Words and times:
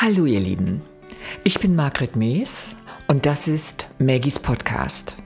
Hallo 0.00 0.26
ihr 0.26 0.38
Lieben, 0.38 0.82
ich 1.42 1.58
bin 1.58 1.74
Margret 1.74 2.14
Mees 2.14 2.76
und 3.08 3.26
das 3.26 3.48
ist 3.48 3.88
Maggies 3.98 4.38
Podcast. 4.38 5.16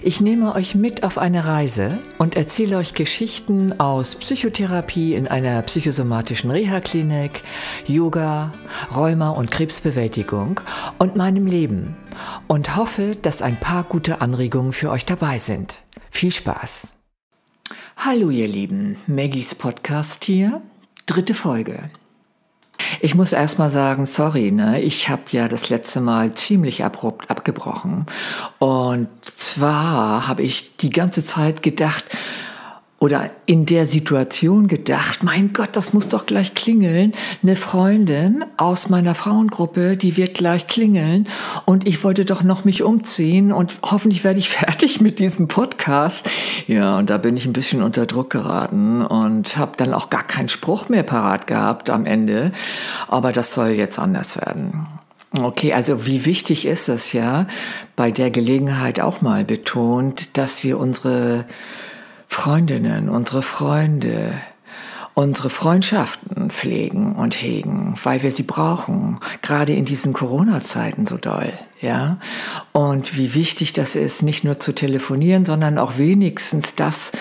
Ich 0.00 0.20
nehme 0.20 0.54
euch 0.54 0.76
mit 0.76 1.02
auf 1.02 1.18
eine 1.18 1.44
Reise 1.44 1.98
und 2.16 2.36
erzähle 2.36 2.76
euch 2.76 2.94
Geschichten 2.94 3.80
aus 3.80 4.14
Psychotherapie 4.14 5.16
in 5.16 5.26
einer 5.26 5.60
psychosomatischen 5.62 6.52
Reha-Klinik, 6.52 7.42
Yoga, 7.88 8.52
Rheuma 8.94 9.30
und 9.30 9.50
Krebsbewältigung 9.50 10.60
und 10.98 11.16
meinem 11.16 11.46
Leben 11.46 11.96
und 12.46 12.76
hoffe, 12.76 13.16
dass 13.20 13.42
ein 13.42 13.58
paar 13.58 13.82
gute 13.82 14.20
Anregungen 14.20 14.72
für 14.72 14.92
euch 14.92 15.04
dabei 15.04 15.40
sind. 15.40 15.80
Viel 16.12 16.30
Spaß! 16.30 16.92
Hallo 17.96 18.30
ihr 18.30 18.46
Lieben, 18.46 18.98
Maggies 19.08 19.56
Podcast 19.56 20.22
hier, 20.22 20.62
dritte 21.06 21.34
Folge. 21.34 21.90
Ich 23.00 23.14
muss 23.14 23.32
erstmal 23.32 23.70
sagen, 23.70 24.06
sorry, 24.06 24.50
ne? 24.50 24.80
Ich 24.80 25.08
habe 25.08 25.22
ja 25.30 25.48
das 25.48 25.70
letzte 25.70 26.00
Mal 26.00 26.34
ziemlich 26.34 26.84
abrupt 26.84 27.30
abgebrochen. 27.30 28.06
Und 28.58 29.08
zwar 29.24 30.28
habe 30.28 30.42
ich 30.42 30.76
die 30.76 30.90
ganze 30.90 31.24
Zeit 31.24 31.62
gedacht, 31.62 32.04
oder 32.98 33.30
in 33.44 33.66
der 33.66 33.86
Situation 33.86 34.68
gedacht, 34.68 35.22
mein 35.22 35.52
Gott, 35.52 35.70
das 35.74 35.92
muss 35.92 36.08
doch 36.08 36.24
gleich 36.24 36.54
klingeln. 36.54 37.12
Eine 37.42 37.54
Freundin 37.54 38.44
aus 38.56 38.88
meiner 38.88 39.14
Frauengruppe, 39.14 39.98
die 39.98 40.16
wird 40.16 40.32
gleich 40.32 40.66
klingeln 40.66 41.28
und 41.66 41.86
ich 41.86 42.02
wollte 42.04 42.24
doch 42.24 42.42
noch 42.42 42.64
mich 42.64 42.82
umziehen 42.82 43.52
und 43.52 43.78
hoffentlich 43.82 44.24
werde 44.24 44.38
ich 44.38 44.48
fertig 44.56 45.00
mit 45.02 45.18
diesem 45.18 45.46
Podcast. 45.46 46.28
Ja, 46.66 46.96
und 46.96 47.10
da 47.10 47.18
bin 47.18 47.36
ich 47.36 47.44
ein 47.44 47.52
bisschen 47.52 47.82
unter 47.82 48.06
Druck 48.06 48.30
geraten 48.30 49.04
und 49.04 49.58
habe 49.58 49.72
dann 49.76 49.92
auch 49.92 50.08
gar 50.08 50.24
keinen 50.24 50.48
Spruch 50.48 50.88
mehr 50.88 51.02
parat 51.02 51.46
gehabt 51.46 51.90
am 51.90 52.06
Ende, 52.06 52.50
aber 53.08 53.32
das 53.32 53.52
soll 53.52 53.68
jetzt 53.70 53.98
anders 53.98 54.36
werden. 54.36 54.86
Okay, 55.38 55.74
also 55.74 56.06
wie 56.06 56.24
wichtig 56.24 56.64
ist 56.64 56.88
es 56.88 57.12
ja 57.12 57.46
bei 57.94 58.10
der 58.10 58.30
Gelegenheit 58.30 59.00
auch 59.00 59.20
mal 59.20 59.44
betont, 59.44 60.38
dass 60.38 60.64
wir 60.64 60.78
unsere 60.78 61.44
Freundinnen, 62.28 63.08
unsere 63.08 63.42
Freunde, 63.42 64.34
unsere 65.14 65.48
Freundschaften 65.48 66.50
pflegen 66.50 67.16
und 67.16 67.40
hegen, 67.40 67.94
weil 68.04 68.22
wir 68.22 68.30
sie 68.30 68.42
brauchen, 68.42 69.18
gerade 69.40 69.72
in 69.72 69.84
diesen 69.86 70.12
Corona-Zeiten 70.12 71.06
so 71.06 71.16
doll, 71.16 71.52
ja. 71.80 72.18
Und 72.72 73.16
wie 73.16 73.34
wichtig 73.34 73.72
das 73.72 73.96
ist, 73.96 74.22
nicht 74.22 74.44
nur 74.44 74.60
zu 74.60 74.72
telefonieren, 74.72 75.46
sondern 75.46 75.78
auch 75.78 75.96
wenigstens 75.96 76.74
das 76.74 77.12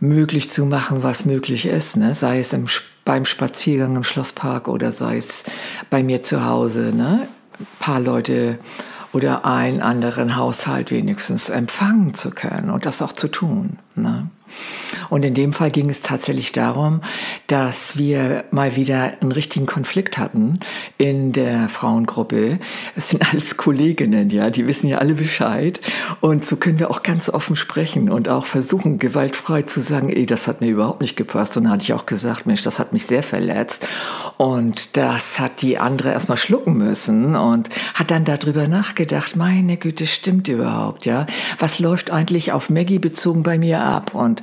möglich 0.00 0.50
zu 0.50 0.66
machen, 0.66 1.02
was 1.02 1.24
möglich 1.24 1.66
ist, 1.66 1.96
ne? 1.96 2.14
sei 2.14 2.40
es 2.40 2.52
im, 2.52 2.66
beim 3.04 3.24
Spaziergang 3.24 3.96
im 3.96 4.04
Schlosspark 4.04 4.68
oder 4.68 4.92
sei 4.92 5.18
es 5.18 5.44
bei 5.90 6.02
mir 6.02 6.22
zu 6.22 6.44
Hause, 6.44 6.92
ne? 6.94 7.28
Ein 7.60 7.66
paar 7.78 8.00
Leute 8.00 8.58
oder 9.14 9.44
einen 9.44 9.80
anderen 9.80 10.34
Haushalt 10.34 10.90
wenigstens 10.90 11.48
empfangen 11.48 12.14
zu 12.14 12.32
können 12.32 12.68
und 12.68 12.84
das 12.84 13.00
auch 13.00 13.12
zu 13.12 13.28
tun. 13.28 13.78
Ne? 13.94 14.28
Und 15.10 15.24
in 15.24 15.34
dem 15.34 15.52
Fall 15.52 15.70
ging 15.70 15.90
es 15.90 16.02
tatsächlich 16.02 16.52
darum, 16.52 17.00
dass 17.46 17.98
wir 17.98 18.44
mal 18.50 18.76
wieder 18.76 19.14
einen 19.20 19.32
richtigen 19.32 19.66
Konflikt 19.66 20.18
hatten 20.18 20.58
in 20.98 21.32
der 21.32 21.68
Frauengruppe. 21.68 22.58
Es 22.96 23.10
sind 23.10 23.32
alles 23.32 23.56
Kolleginnen, 23.56 24.30
ja, 24.30 24.50
die 24.50 24.66
wissen 24.66 24.88
ja 24.88 24.98
alle 24.98 25.14
Bescheid. 25.14 25.80
Und 26.20 26.46
so 26.46 26.56
können 26.56 26.78
wir 26.78 26.90
auch 26.90 27.02
ganz 27.02 27.28
offen 27.28 27.56
sprechen 27.56 28.10
und 28.10 28.28
auch 28.28 28.46
versuchen, 28.46 28.98
gewaltfrei 28.98 29.62
zu 29.62 29.80
sagen, 29.80 30.10
ey, 30.10 30.26
das 30.26 30.46
hat 30.46 30.60
mir 30.60 30.68
überhaupt 30.68 31.00
nicht 31.00 31.16
gepasst. 31.16 31.56
Und 31.56 31.64
dann 31.64 31.72
hatte 31.72 31.84
ich 31.84 31.92
auch 31.92 32.06
gesagt, 32.06 32.46
Mensch, 32.46 32.62
das 32.62 32.78
hat 32.78 32.92
mich 32.92 33.06
sehr 33.06 33.22
verletzt. 33.22 33.86
Und 34.36 34.96
das 34.96 35.38
hat 35.38 35.62
die 35.62 35.78
andere 35.78 36.10
erstmal 36.10 36.38
schlucken 36.38 36.76
müssen 36.76 37.36
und 37.36 37.68
hat 37.94 38.10
dann 38.10 38.24
darüber 38.24 38.68
nachgedacht, 38.68 39.36
meine 39.36 39.76
Güte, 39.76 40.06
stimmt 40.06 40.48
überhaupt, 40.48 41.06
ja? 41.06 41.26
Was 41.58 41.78
läuft 41.78 42.10
eigentlich 42.10 42.52
auf 42.52 42.70
Maggie 42.70 42.98
bezogen 42.98 43.42
bei 43.42 43.58
mir 43.58 43.80
ab? 43.80 44.14
Und 44.14 44.42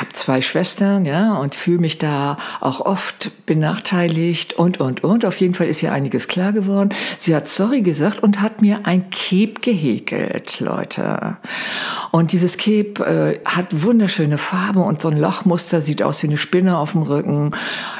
habe 0.00 0.12
zwei 0.12 0.40
Schwestern, 0.40 1.04
ja, 1.04 1.34
und 1.34 1.54
fühle 1.54 1.78
mich 1.78 1.98
da 1.98 2.38
auch 2.60 2.80
oft 2.80 3.30
benachteiligt 3.46 4.54
und, 4.54 4.80
und, 4.80 5.04
und. 5.04 5.24
Auf 5.24 5.36
jeden 5.36 5.54
Fall 5.54 5.66
ist 5.66 5.82
ihr 5.82 5.92
einiges 5.92 6.28
klar 6.28 6.52
geworden. 6.52 6.90
Sie 7.18 7.34
hat 7.34 7.48
sorry 7.48 7.82
gesagt 7.82 8.22
und 8.22 8.40
hat 8.40 8.62
mir 8.62 8.80
ein 8.84 9.10
Cape 9.10 9.60
gehäkelt, 9.60 10.60
Leute. 10.60 11.36
Und 12.10 12.32
dieses 12.32 12.56
Cape 12.56 13.04
äh, 13.04 13.40
hat 13.44 13.66
wunderschöne 13.70 14.38
Farbe 14.38 14.80
und 14.80 15.02
so 15.02 15.08
ein 15.08 15.18
Lochmuster, 15.18 15.80
sieht 15.80 16.02
aus 16.02 16.22
wie 16.22 16.28
eine 16.28 16.38
Spinne 16.38 16.78
auf 16.78 16.92
dem 16.92 17.02
Rücken, 17.02 17.52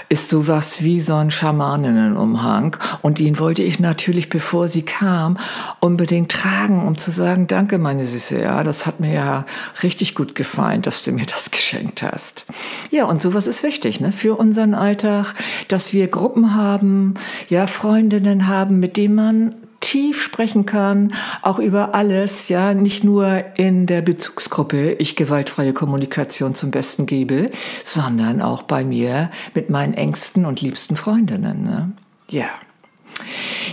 ist 0.08 0.28
sowas 0.28 0.82
wie 0.82 1.00
so 1.00 1.14
ein 1.14 1.30
Schamaninnenumhang. 1.30 2.76
Und 3.02 3.18
den 3.18 3.38
wollte 3.38 3.62
ich 3.62 3.80
natürlich, 3.80 4.28
bevor 4.28 4.68
sie 4.68 4.82
kam, 4.82 5.38
unbedingt 5.80 6.30
tragen, 6.30 6.86
um 6.86 6.96
zu 6.96 7.10
sagen, 7.10 7.46
danke, 7.46 7.78
meine 7.78 8.06
Süße, 8.06 8.40
ja, 8.40 8.62
das 8.64 8.86
hat 8.86 9.00
mir 9.00 9.12
ja 9.12 9.46
richtig 9.82 10.14
gut 10.14 10.34
gefallen, 10.34 10.82
dass 10.82 11.02
du 11.02 11.12
mir 11.12 11.26
das 11.26 11.50
geschenkt 11.50 11.83
geschenkt 11.84 12.02
hast. 12.02 12.46
Ja, 12.90 13.04
und 13.04 13.22
sowas 13.22 13.46
ist 13.46 13.62
wichtig 13.62 14.00
ne, 14.00 14.12
für 14.12 14.38
unseren 14.38 14.74
Alltag, 14.74 15.34
dass 15.68 15.92
wir 15.92 16.08
Gruppen 16.08 16.54
haben, 16.54 17.14
ja, 17.48 17.66
Freundinnen 17.66 18.46
haben, 18.46 18.80
mit 18.80 18.96
denen 18.96 19.14
man 19.14 19.56
tief 19.80 20.22
sprechen 20.22 20.64
kann, 20.64 21.12
auch 21.42 21.58
über 21.58 21.94
alles, 21.94 22.48
ja, 22.48 22.72
nicht 22.72 23.04
nur 23.04 23.44
in 23.56 23.86
der 23.86 24.00
Bezugsgruppe 24.00 24.92
ich 24.92 25.14
gewaltfreie 25.14 25.74
Kommunikation 25.74 26.54
zum 26.54 26.70
Besten 26.70 27.04
gebe, 27.04 27.50
sondern 27.84 28.40
auch 28.40 28.62
bei 28.62 28.82
mir 28.82 29.30
mit 29.54 29.68
meinen 29.68 29.92
engsten 29.92 30.46
und 30.46 30.62
liebsten 30.62 30.96
Freundinnen. 30.96 31.62
Ne? 31.62 31.92
Ja. 32.30 32.46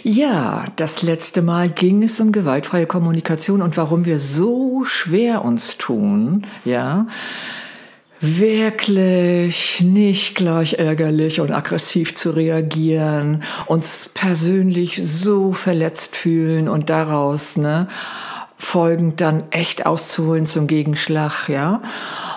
Ja, 0.03 0.65
das 0.75 1.01
letzte 1.01 1.41
Mal 1.41 1.69
ging 1.69 2.03
es 2.03 2.19
um 2.19 2.31
gewaltfreie 2.31 2.87
Kommunikation 2.87 3.61
und 3.61 3.77
warum 3.77 4.05
wir 4.05 4.19
so 4.19 4.83
schwer 4.83 5.45
uns 5.45 5.77
tun, 5.77 6.45
ja 6.65 7.07
wirklich 8.21 9.81
nicht 9.81 10.35
gleich 10.35 10.75
ärgerlich 10.75 11.41
und 11.41 11.51
aggressiv 11.51 12.15
zu 12.15 12.31
reagieren, 12.31 13.43
uns 13.65 14.09
persönlich 14.13 15.01
so 15.03 15.53
verletzt 15.53 16.15
fühlen 16.15 16.69
und 16.69 16.91
daraus 16.91 17.57
ne, 17.57 17.87
folgend 18.61 19.19
dann 19.21 19.43
echt 19.49 19.87
auszuholen 19.87 20.45
zum 20.45 20.67
Gegenschlag, 20.67 21.49
ja. 21.49 21.81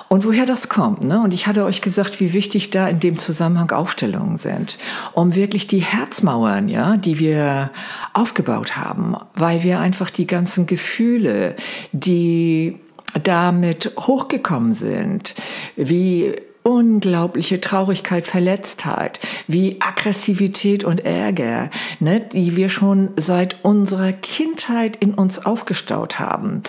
Und 0.08 0.24
woher 0.24 0.46
das 0.46 0.70
kommt, 0.70 1.02
ne? 1.04 1.20
Und 1.20 1.34
ich 1.34 1.46
hatte 1.46 1.64
euch 1.64 1.82
gesagt, 1.82 2.18
wie 2.18 2.32
wichtig 2.32 2.70
da 2.70 2.88
in 2.88 2.98
dem 2.98 3.18
Zusammenhang 3.18 3.70
Aufstellungen 3.72 4.38
sind, 4.38 4.78
um 5.12 5.34
wirklich 5.34 5.66
die 5.66 5.80
Herzmauern, 5.80 6.68
ja, 6.68 6.96
die 6.96 7.18
wir 7.18 7.70
aufgebaut 8.14 8.76
haben, 8.76 9.16
weil 9.34 9.62
wir 9.62 9.80
einfach 9.80 10.10
die 10.10 10.26
ganzen 10.26 10.66
Gefühle, 10.66 11.56
die 11.92 12.80
damit 13.22 13.92
hochgekommen 13.98 14.72
sind, 14.72 15.34
wie 15.76 16.34
unglaubliche 16.64 17.60
Traurigkeit, 17.60 18.26
Verletztheit, 18.26 19.20
wie 19.46 19.76
Aggressivität 19.80 20.82
und 20.82 21.04
Ärger, 21.04 21.68
ne, 22.00 22.20
die 22.20 22.56
wir 22.56 22.70
schon 22.70 23.10
seit 23.16 23.62
unserer 23.62 24.12
Kindheit 24.12 24.96
in 24.96 25.12
uns 25.12 25.44
aufgestaut 25.44 26.18
haben. 26.18 26.62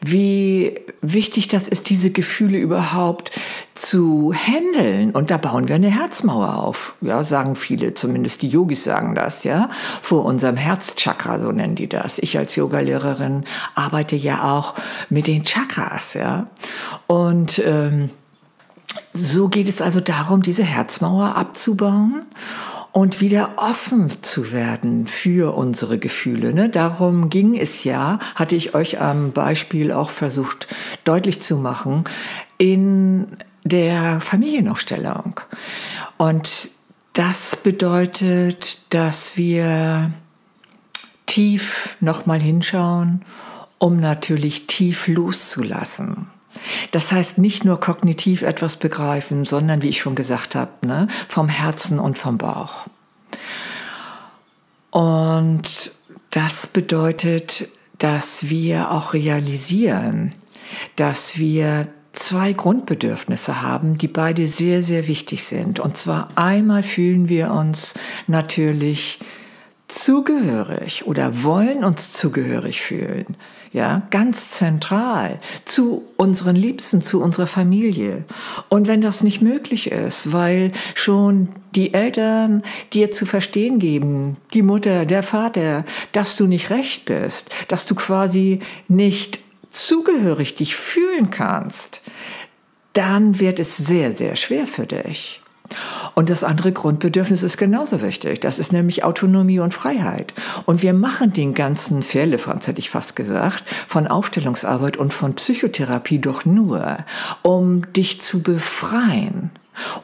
Wie 0.00 0.80
wichtig 1.02 1.48
das 1.48 1.68
ist, 1.68 1.90
diese 1.90 2.10
Gefühle 2.10 2.56
überhaupt 2.56 3.30
zu 3.74 4.32
handeln. 4.32 5.10
Und 5.10 5.30
da 5.30 5.36
bauen 5.36 5.68
wir 5.68 5.74
eine 5.74 5.90
Herzmauer 5.90 6.56
auf. 6.56 6.94
Ja, 7.02 7.22
sagen 7.22 7.54
viele, 7.54 7.92
zumindest 7.92 8.40
die 8.40 8.48
Yogis 8.48 8.84
sagen 8.84 9.14
das, 9.14 9.44
ja, 9.44 9.68
vor 10.00 10.24
unserem 10.24 10.56
Herzchakra, 10.56 11.38
so 11.38 11.52
nennen 11.52 11.74
die 11.74 11.88
das. 11.88 12.18
Ich 12.18 12.38
als 12.38 12.56
Yogalehrerin 12.56 13.44
arbeite 13.74 14.16
ja 14.16 14.56
auch 14.56 14.74
mit 15.10 15.26
den 15.26 15.44
Chakras, 15.44 16.14
ja. 16.14 16.46
Und 17.06 17.60
ähm, 17.66 18.08
so 19.14 19.48
geht 19.48 19.68
es 19.68 19.80
also 19.80 20.00
darum, 20.00 20.42
diese 20.42 20.64
Herzmauer 20.64 21.36
abzubauen 21.36 22.22
und 22.92 23.20
wieder 23.20 23.52
offen 23.56 24.22
zu 24.22 24.52
werden 24.52 25.06
für 25.06 25.56
unsere 25.56 25.98
Gefühle. 25.98 26.52
Ne? 26.52 26.68
Darum 26.68 27.30
ging 27.30 27.56
es 27.56 27.84
ja, 27.84 28.18
hatte 28.34 28.54
ich 28.54 28.74
euch 28.74 29.00
am 29.00 29.32
Beispiel 29.32 29.92
auch 29.92 30.10
versucht 30.10 30.68
deutlich 31.04 31.40
zu 31.40 31.56
machen, 31.56 32.04
in 32.58 33.28
der 33.64 34.20
Familienaufstellung. 34.20 35.40
Und 36.18 36.68
das 37.14 37.56
bedeutet, 37.56 38.92
dass 38.92 39.36
wir 39.36 40.12
tief 41.26 41.96
nochmal 42.00 42.40
hinschauen, 42.40 43.22
um 43.78 43.98
natürlich 43.98 44.66
tief 44.66 45.08
loszulassen. 45.08 46.26
Das 46.90 47.12
heißt 47.12 47.38
nicht 47.38 47.64
nur 47.64 47.80
kognitiv 47.80 48.42
etwas 48.42 48.76
begreifen, 48.76 49.44
sondern 49.44 49.82
wie 49.82 49.88
ich 49.88 50.00
schon 50.00 50.14
gesagt 50.14 50.54
habe, 50.54 50.86
ne, 50.86 51.08
vom 51.28 51.48
Herzen 51.48 51.98
und 51.98 52.18
vom 52.18 52.38
Bauch. 52.38 52.86
Und 54.90 55.92
das 56.30 56.66
bedeutet, 56.66 57.68
dass 57.98 58.48
wir 58.48 58.90
auch 58.90 59.14
realisieren, 59.14 60.34
dass 60.96 61.38
wir 61.38 61.88
zwei 62.12 62.52
Grundbedürfnisse 62.52 63.62
haben, 63.62 63.96
die 63.96 64.08
beide 64.08 64.46
sehr, 64.46 64.82
sehr 64.82 65.08
wichtig 65.08 65.44
sind. 65.44 65.80
Und 65.80 65.96
zwar 65.96 66.28
einmal 66.34 66.82
fühlen 66.82 67.28
wir 67.28 67.52
uns 67.52 67.94
natürlich 68.26 69.18
zugehörig 69.88 71.06
oder 71.06 71.42
wollen 71.42 71.84
uns 71.84 72.12
zugehörig 72.12 72.80
fühlen, 72.80 73.36
ja, 73.72 74.02
ganz 74.10 74.50
zentral 74.50 75.40
zu 75.64 76.04
unseren 76.16 76.56
Liebsten, 76.56 77.00
zu 77.00 77.22
unserer 77.22 77.46
Familie. 77.46 78.24
Und 78.68 78.86
wenn 78.86 79.00
das 79.00 79.22
nicht 79.22 79.40
möglich 79.40 79.90
ist, 79.90 80.32
weil 80.32 80.72
schon 80.94 81.48
die 81.74 81.94
Eltern 81.94 82.62
dir 82.92 83.12
zu 83.12 83.24
verstehen 83.24 83.78
geben, 83.78 84.36
die 84.52 84.62
Mutter, 84.62 85.06
der 85.06 85.22
Vater, 85.22 85.84
dass 86.12 86.36
du 86.36 86.46
nicht 86.46 86.70
recht 86.70 87.06
bist, 87.06 87.50
dass 87.68 87.86
du 87.86 87.94
quasi 87.94 88.60
nicht 88.88 89.40
zugehörig 89.70 90.54
dich 90.54 90.76
fühlen 90.76 91.30
kannst, 91.30 92.02
dann 92.92 93.40
wird 93.40 93.58
es 93.58 93.76
sehr, 93.76 94.14
sehr 94.14 94.36
schwer 94.36 94.66
für 94.66 94.86
dich. 94.86 95.41
Und 96.14 96.28
das 96.28 96.44
andere 96.44 96.72
Grundbedürfnis 96.72 97.42
ist 97.42 97.56
genauso 97.56 98.02
wichtig. 98.02 98.40
Das 98.40 98.58
ist 98.58 98.72
nämlich 98.72 99.04
Autonomie 99.04 99.60
und 99.60 99.72
Freiheit. 99.72 100.34
Und 100.66 100.82
wir 100.82 100.92
machen 100.92 101.32
den 101.32 101.54
ganzen 101.54 102.02
Firlefanz, 102.02 102.66
hätte 102.66 102.80
ich 102.80 102.90
fast 102.90 103.16
gesagt, 103.16 103.64
von 103.88 104.06
Aufstellungsarbeit 104.06 104.96
und 104.96 105.12
von 105.12 105.34
Psychotherapie 105.34 106.18
doch 106.18 106.44
nur, 106.44 106.98
um 107.42 107.90
dich 107.92 108.20
zu 108.20 108.42
befreien 108.42 109.50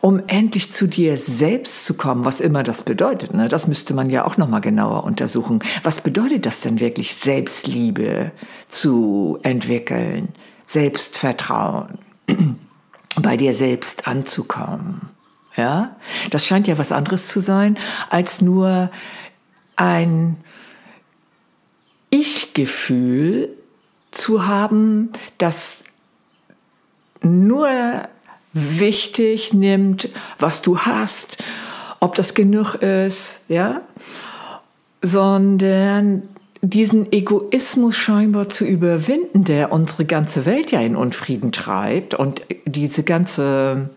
um 0.00 0.22
endlich 0.28 0.72
zu 0.72 0.86
dir 0.86 1.18
selbst 1.18 1.84
zu 1.84 1.94
kommen, 1.94 2.24
was 2.24 2.40
immer 2.40 2.62
das 2.62 2.82
bedeutet. 2.82 3.34
Ne? 3.34 3.48
Das 3.48 3.66
müsste 3.66 3.94
man 3.94 4.10
ja 4.10 4.24
auch 4.24 4.36
noch 4.36 4.48
mal 4.48 4.60
genauer 4.60 5.04
untersuchen. 5.04 5.60
Was 5.82 6.00
bedeutet 6.00 6.46
das 6.46 6.62
denn 6.62 6.80
wirklich, 6.80 7.14
Selbstliebe 7.14 8.32
zu 8.68 9.38
entwickeln, 9.42 10.28
Selbstvertrauen, 10.66 11.98
bei 13.22 13.36
dir 13.36 13.54
selbst 13.54 14.06
anzukommen? 14.06 15.10
Ja, 15.58 15.96
das 16.30 16.46
scheint 16.46 16.68
ja 16.68 16.78
was 16.78 16.92
anderes 16.92 17.26
zu 17.26 17.40
sein 17.40 17.76
als 18.10 18.40
nur 18.40 18.90
ein 19.74 20.36
Ich-Gefühl 22.10 23.48
zu 24.12 24.46
haben, 24.46 25.10
das 25.36 25.82
nur 27.22 27.68
wichtig 28.52 29.52
nimmt, 29.52 30.08
was 30.38 30.62
du 30.62 30.78
hast, 30.78 31.42
ob 31.98 32.14
das 32.14 32.34
genug 32.34 32.76
ist, 32.76 33.42
ja, 33.48 33.80
sondern 35.02 36.22
diesen 36.62 37.12
Egoismus 37.12 37.96
scheinbar 37.96 38.48
zu 38.48 38.64
überwinden, 38.64 39.42
der 39.42 39.72
unsere 39.72 40.04
ganze 40.04 40.46
Welt 40.46 40.70
ja 40.70 40.80
in 40.80 40.94
Unfrieden 40.94 41.50
treibt 41.50 42.14
und 42.14 42.42
diese 42.64 43.02
ganze 43.02 43.90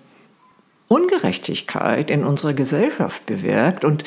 Ungerechtigkeit 0.91 2.11
in 2.11 2.25
unserer 2.25 2.53
Gesellschaft 2.53 3.25
bewirkt 3.25 3.85
und 3.85 4.03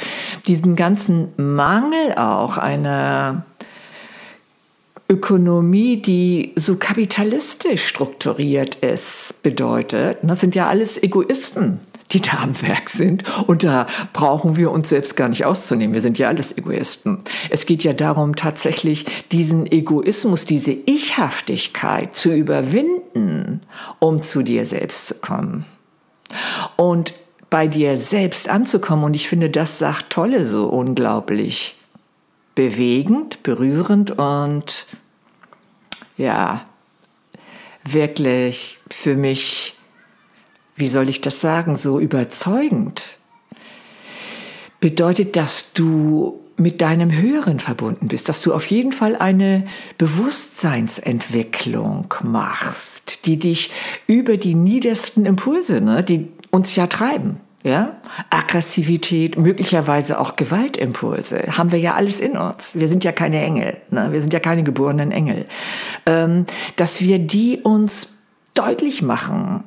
diesen 0.47 0.77
ganzen 0.77 1.29
Mangel 1.39 2.13
auch 2.17 2.59
einer 2.59 3.47
Ökonomie, 5.09 5.97
die 6.03 6.53
so 6.57 6.77
kapitalistisch 6.77 7.87
strukturiert 7.87 8.75
ist, 8.77 9.43
bedeutet. 9.43 10.19
Das 10.23 10.41
sind 10.41 10.55
ja 10.55 10.69
alles 10.69 11.03
Egoisten, 11.03 11.81
die 12.11 12.21
da 12.21 12.41
am 12.43 12.61
Werk 12.61 12.91
sind. 12.91 13.25
Und 13.47 13.65
da 13.65 13.87
brauchen 14.13 14.57
wir 14.57 14.71
uns 14.71 14.91
selbst 14.91 15.17
gar 15.17 15.31
nicht 15.31 15.47
auszunehmen. 15.47 15.95
Wir 15.95 16.03
sind 16.03 16.19
ja 16.19 16.29
alles 16.29 16.55
Egoisten. 16.57 17.21
Es 17.49 17.65
geht 17.65 17.83
ja 17.83 17.95
darum, 17.95 18.37
tatsächlich 18.37 19.07
diesen 19.33 19.71
Egoismus, 19.73 20.45
diese 20.45 20.73
Ichhaftigkeit 20.73 22.15
zu 22.15 22.35
überwinden, 22.35 23.63
um 24.01 24.21
zu 24.21 24.43
dir 24.43 24.67
selbst 24.67 25.07
zu 25.07 25.15
kommen 25.15 25.65
und 26.77 27.15
bei 27.51 27.69
dir 27.69 27.97
selbst 27.97 28.49
anzukommen. 28.49 29.05
Und 29.05 29.15
ich 29.15 29.29
finde, 29.29 29.51
das 29.51 29.79
sagt 29.79 30.11
Tolle 30.11 30.45
so 30.45 30.67
unglaublich 30.67 31.77
bewegend, 32.55 33.43
berührend 33.43 34.19
und 34.19 34.87
ja, 36.17 36.65
wirklich 37.85 38.79
für 38.91 39.17
mich, 39.17 39.77
wie 40.77 40.89
soll 40.89 41.09
ich 41.09 41.21
das 41.21 41.41
sagen, 41.41 41.77
so 41.77 41.99
überzeugend. 41.99 43.17
Bedeutet, 44.81 45.37
dass 45.37 45.73
du 45.73 46.44
mit 46.57 46.81
deinem 46.81 47.13
Höheren 47.13 47.61
verbunden 47.61 48.09
bist, 48.09 48.29
dass 48.29 48.41
du 48.41 48.53
auf 48.55 48.67
jeden 48.67 48.91
Fall 48.93 49.17
eine 49.17 49.65
Bewusstseinsentwicklung 49.99 52.15
machst, 52.23 53.27
die 53.27 53.39
dich 53.39 53.71
über 54.07 54.37
die 54.37 54.55
niedersten 54.55 55.27
Impulse, 55.27 55.81
ne, 55.81 56.05
die 56.05 56.29
uns 56.51 56.77
ja 56.77 56.87
treiben, 56.87 57.41
ja, 57.65 57.97
Aggressivität, 58.31 59.37
möglicherweise 59.39 60.21
auch 60.21 60.37
Gewaltimpulse, 60.37 61.57
haben 61.57 61.73
wir 61.73 61.81
ja 61.81 61.95
alles 61.95 62.21
in 62.21 62.37
uns. 62.37 62.75
Wir 62.75 62.89
sind 62.89 63.05
ja 63.05 63.13
keine 63.13 63.43
Engel, 63.43 63.79
ne? 63.91 64.13
wir 64.13 64.21
sind 64.21 64.33
ja 64.33 64.39
keine 64.39 64.63
geborenen 64.63 65.11
Engel, 65.11 65.47
ähm, 66.07 66.47
dass 66.77 67.01
wir 67.01 67.19
die 67.19 67.59
uns 67.59 68.14
deutlich 68.55 69.03
machen 69.03 69.65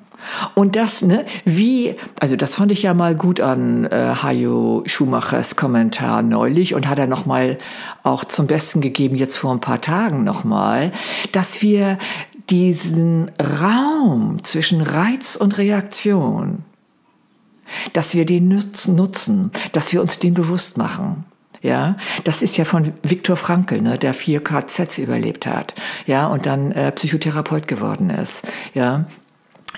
und 0.56 0.76
das, 0.76 1.02
ne, 1.02 1.26
wie, 1.46 1.96
also 2.20 2.36
das 2.36 2.56
fand 2.56 2.72
ich 2.72 2.84
ja 2.84 2.94
mal 2.94 3.16
gut 3.16 3.40
an 3.40 3.86
äh, 3.86 4.16
Hajo 4.22 4.84
Schumachers 4.86 5.56
Kommentar 5.56 6.24
neulich 6.24 6.74
und 6.74 6.88
hat 6.88 7.00
er 7.00 7.08
nochmal 7.08 7.58
auch 8.04 8.24
zum 8.24 8.48
Besten 8.48 8.82
gegeben, 8.82 9.16
jetzt 9.16 9.38
vor 9.38 9.52
ein 9.52 9.62
paar 9.62 9.82
Tagen 9.82 10.24
nochmal, 10.24 10.92
dass 11.32 11.62
wir 11.62 11.98
diesen 12.50 13.32
Raum 13.40 14.44
zwischen 14.44 14.82
Reiz 14.82 15.36
und 15.36 15.58
Reaktion, 15.58 16.64
dass 17.94 18.16
wir 18.16 18.26
den 18.26 18.48
nutzen, 18.48 18.96
nutzen, 18.96 19.52
dass 19.74 19.94
wir 19.94 20.02
uns 20.02 20.20
den 20.20 20.34
bewusst 20.34 20.78
machen. 20.78 21.26
Ja, 21.62 21.98
das 22.24 22.42
ist 22.42 22.58
ja 22.58 22.66
von 22.66 22.94
Viktor 23.04 23.36
Frankl, 23.36 23.82
ne, 23.82 23.98
der 23.98 24.14
vier 24.14 24.44
KZs 24.44 24.98
überlebt 24.98 25.46
hat, 25.46 25.74
ja, 26.06 26.28
und 26.28 26.46
dann 26.46 26.72
äh, 26.72 26.92
Psychotherapeut 26.92 27.68
geworden 27.68 28.10
ist, 28.10 28.44
ja. 28.74 29.06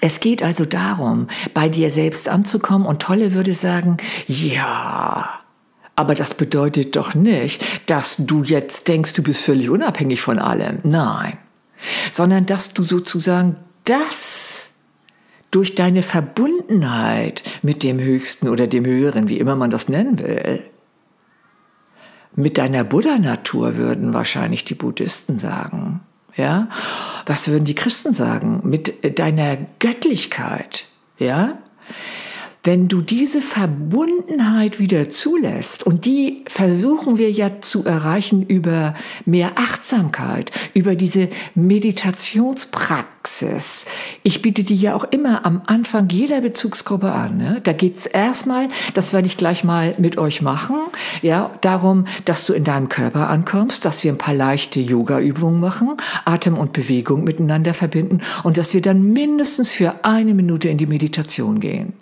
Es 0.02 0.20
geht 0.20 0.44
also 0.44 0.66
darum, 0.66 1.28
bei 1.54 1.68
dir 1.68 1.92
selbst 1.92 2.30
anzukommen 2.30 2.88
und 2.88 3.02
Tolle 3.02 3.34
würde 3.34 3.54
sagen, 3.54 3.98
ja, 4.28 5.40
aber 6.00 6.16
das 6.16 6.34
bedeutet 6.34 6.96
doch 6.96 7.14
nicht, 7.14 7.62
dass 7.88 8.16
du 8.18 8.44
jetzt 8.44 8.88
denkst, 8.88 9.12
du 9.14 9.22
bist 9.22 9.42
völlig 9.42 9.70
unabhängig 9.70 10.22
von 10.22 10.40
allem. 10.40 10.80
Nein. 10.84 11.38
Sondern 12.14 12.46
dass 12.46 12.74
du 12.74 12.84
sozusagen 12.84 13.58
das 13.84 14.70
durch 15.52 15.76
deine 15.76 16.04
Verbundenheit 16.04 17.44
mit 17.64 17.84
dem 17.84 18.00
Höchsten 18.00 18.48
oder 18.48 18.68
dem 18.68 18.86
Höheren, 18.86 19.28
wie 19.28 19.40
immer 19.40 19.58
man 19.58 19.72
das 19.72 19.90
nennen 19.90 20.20
will, 20.20 20.64
mit 22.40 22.58
deiner 22.58 22.84
Buddha-Natur 22.84 23.76
würden 23.76 24.14
wahrscheinlich 24.14 24.66
die 24.66 24.76
Buddhisten 24.76 25.40
sagen, 25.40 26.02
ja, 26.36 26.70
was 27.26 27.48
würden 27.48 27.66
die 27.66 27.76
Christen 27.76 28.14
sagen? 28.14 28.62
Mit 28.64 29.20
deiner 29.20 29.58
Göttlichkeit, 29.80 30.86
ja? 31.18 31.58
Wenn 32.62 32.90
du 32.90 33.02
diese 33.02 33.42
Verbundenheit 33.42 34.80
wieder 34.80 35.10
zulässt, 35.10 35.86
und 35.86 36.04
die 36.04 36.44
versuchen 36.46 37.18
wir 37.18 37.32
ja 37.32 37.62
zu 37.62 37.86
erreichen 37.86 38.46
über 38.46 38.96
mehr 39.26 39.54
Achtsamkeit, 39.56 40.52
über 40.74 40.96
diese 40.96 41.30
Meditationspraxis. 41.56 43.86
Ich 44.24 44.42
biete 44.42 44.66
die 44.66 44.76
ja 44.76 44.94
auch 44.94 45.06
immer 45.06 45.46
am 45.46 45.62
Anfang 45.68 46.10
jeder 46.10 46.42
Bezugsgruppe 46.42 47.10
an. 47.10 47.38
Ne? 47.38 47.62
Da 47.64 47.72
geht's 47.72 48.06
erstmal, 48.06 48.68
das 48.94 49.14
werde 49.14 49.28
ich 49.28 49.38
gleich 49.38 49.64
mal 49.64 49.96
mit 49.98 50.18
euch 50.18 50.42
machen, 50.42 50.76
ja, 51.22 51.52
darum, 51.62 52.04
dass 52.26 52.46
du 52.46 52.52
in 52.52 52.66
deinem 52.66 52.90
Körper 52.90 53.30
ankommst, 53.30 53.86
dass 53.86 54.04
wir 54.04 54.12
ein 54.12 54.18
paar 54.18 54.34
leichte 54.34 54.82
Yoga-Übungen 54.82 55.62
machen, 55.62 55.96
Atem 56.26 56.58
und 56.58 56.74
Bewegung 56.74 57.24
miteinander 57.24 57.74
verbinden 57.74 58.20
und 58.44 58.58
dass 58.58 58.74
wir 58.74 58.82
dann 58.82 59.14
mindestens 59.14 59.72
für 59.72 60.04
eine 60.04 60.34
Minute 60.34 60.68
in 60.68 60.78
die 60.78 60.88
Meditation 60.88 61.62
gehen. 61.62 61.94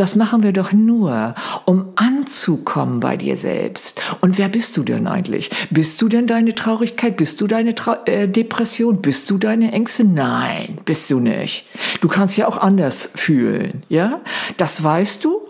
Das 0.00 0.16
machen 0.16 0.42
wir 0.42 0.52
doch 0.52 0.72
nur, 0.72 1.34
um 1.64 1.92
anzukommen 1.96 3.00
bei 3.00 3.16
dir 3.16 3.36
selbst. 3.36 4.00
Und 4.20 4.38
wer 4.38 4.48
bist 4.48 4.76
du 4.76 4.82
denn 4.82 5.06
eigentlich? 5.06 5.50
Bist 5.70 6.00
du 6.00 6.08
denn 6.08 6.26
deine 6.26 6.54
Traurigkeit? 6.54 7.16
Bist 7.16 7.40
du 7.40 7.46
deine 7.46 7.74
Tra 7.74 8.00
äh, 8.06 8.28
Depression? 8.28 9.02
Bist 9.02 9.28
du 9.30 9.38
deine 9.38 9.72
Ängste? 9.72 10.04
Nein, 10.04 10.78
bist 10.84 11.10
du 11.10 11.20
nicht. 11.20 11.66
Du 12.00 12.08
kannst 12.08 12.36
ja 12.36 12.48
auch 12.48 12.58
anders 12.58 13.10
fühlen, 13.14 13.82
ja? 13.88 14.20
Das 14.56 14.82
weißt 14.82 15.24
du 15.24 15.41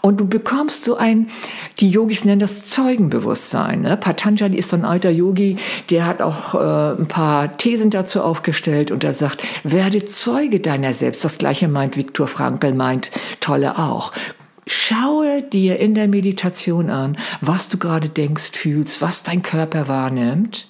und 0.00 0.18
du 0.20 0.26
bekommst 0.26 0.84
so 0.84 0.96
ein, 0.96 1.28
die 1.78 1.88
Yogis 1.88 2.24
nennen 2.24 2.40
das 2.40 2.68
Zeugenbewusstsein. 2.68 3.82
Ne? 3.82 3.96
Patanjali 3.96 4.56
ist 4.56 4.70
so 4.70 4.76
ein 4.76 4.84
alter 4.84 5.10
Yogi, 5.10 5.56
der 5.90 6.06
hat 6.06 6.22
auch 6.22 6.54
äh, 6.54 7.00
ein 7.00 7.08
paar 7.08 7.56
Thesen 7.56 7.90
dazu 7.90 8.22
aufgestellt 8.22 8.90
und 8.90 9.04
er 9.04 9.14
sagt, 9.14 9.42
werde 9.64 10.04
Zeuge 10.04 10.60
deiner 10.60 10.92
selbst. 10.92 11.24
Das 11.24 11.38
gleiche 11.38 11.68
meint 11.68 11.96
Viktor 11.96 12.26
Frankl, 12.26 12.72
meint 12.72 13.10
Tolle 13.40 13.78
auch. 13.78 14.12
Schaue 14.66 15.42
dir 15.42 15.78
in 15.78 15.94
der 15.94 16.08
Meditation 16.08 16.90
an, 16.90 17.16
was 17.40 17.68
du 17.68 17.78
gerade 17.78 18.08
denkst, 18.08 18.50
fühlst, 18.52 19.00
was 19.00 19.22
dein 19.22 19.42
Körper 19.42 19.86
wahrnimmt. 19.86 20.68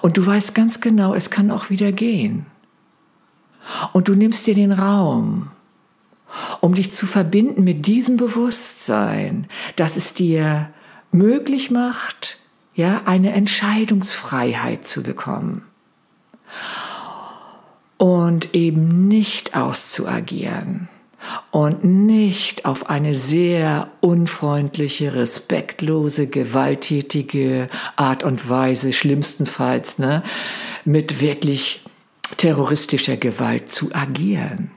Und 0.00 0.16
du 0.16 0.24
weißt 0.24 0.54
ganz 0.54 0.80
genau, 0.80 1.12
es 1.12 1.30
kann 1.30 1.50
auch 1.50 1.68
wieder 1.68 1.92
gehen. 1.92 2.46
Und 3.92 4.08
du 4.08 4.14
nimmst 4.14 4.46
dir 4.46 4.54
den 4.54 4.72
Raum, 4.72 5.50
um 6.60 6.74
dich 6.74 6.92
zu 6.92 7.06
verbinden 7.06 7.64
mit 7.64 7.86
diesem 7.86 8.16
Bewusstsein, 8.16 9.46
dass 9.76 9.96
es 9.96 10.14
dir 10.14 10.70
möglich 11.10 11.70
macht, 11.70 12.38
ja, 12.74 13.02
eine 13.06 13.32
Entscheidungsfreiheit 13.32 14.86
zu 14.86 15.02
bekommen 15.02 15.64
und 17.96 18.54
eben 18.54 19.08
nicht 19.08 19.56
auszuagieren 19.56 20.88
und 21.50 21.84
nicht 21.84 22.64
auf 22.64 22.88
eine 22.88 23.16
sehr 23.16 23.90
unfreundliche, 24.00 25.14
respektlose, 25.14 26.28
gewalttätige 26.28 27.68
Art 27.96 28.22
und 28.22 28.48
Weise, 28.48 28.92
schlimmstenfalls, 28.92 29.98
ne, 29.98 30.22
mit 30.84 31.20
wirklich 31.20 31.84
terroristischer 32.36 33.16
Gewalt 33.16 33.68
zu 33.68 33.92
agieren. 33.92 34.70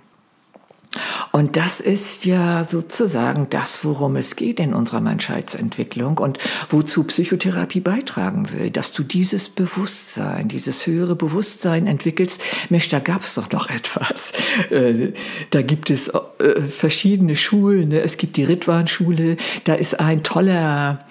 Und 1.31 1.55
das 1.55 1.79
ist 1.79 2.25
ja 2.25 2.65
sozusagen 2.65 3.47
das, 3.49 3.85
worum 3.85 4.17
es 4.17 4.35
geht 4.35 4.59
in 4.59 4.73
unserer 4.73 4.99
Menschheitsentwicklung 4.99 6.17
und 6.17 6.37
wozu 6.69 7.05
Psychotherapie 7.05 7.79
beitragen 7.79 8.51
will, 8.51 8.71
dass 8.71 8.91
du 8.91 9.03
dieses 9.03 9.47
Bewusstsein, 9.47 10.49
dieses 10.49 10.85
höhere 10.85 11.15
Bewusstsein 11.15 11.87
entwickelst. 11.87 12.41
Mensch, 12.69 12.89
da 12.89 12.99
gab 12.99 13.21
es 13.21 13.35
doch 13.35 13.49
noch 13.51 13.69
etwas. 13.75 14.33
Äh, 14.69 15.13
da 15.51 15.61
gibt 15.61 15.89
es 15.89 16.09
äh, 16.09 16.61
verschiedene 16.61 17.37
Schulen. 17.37 17.89
Ne? 17.89 18.01
Es 18.01 18.17
gibt 18.17 18.35
die 18.35 18.43
Ritwan-Schule, 18.43 19.37
da 19.63 19.75
ist 19.75 19.99
ein 19.99 20.23
toller 20.23 21.05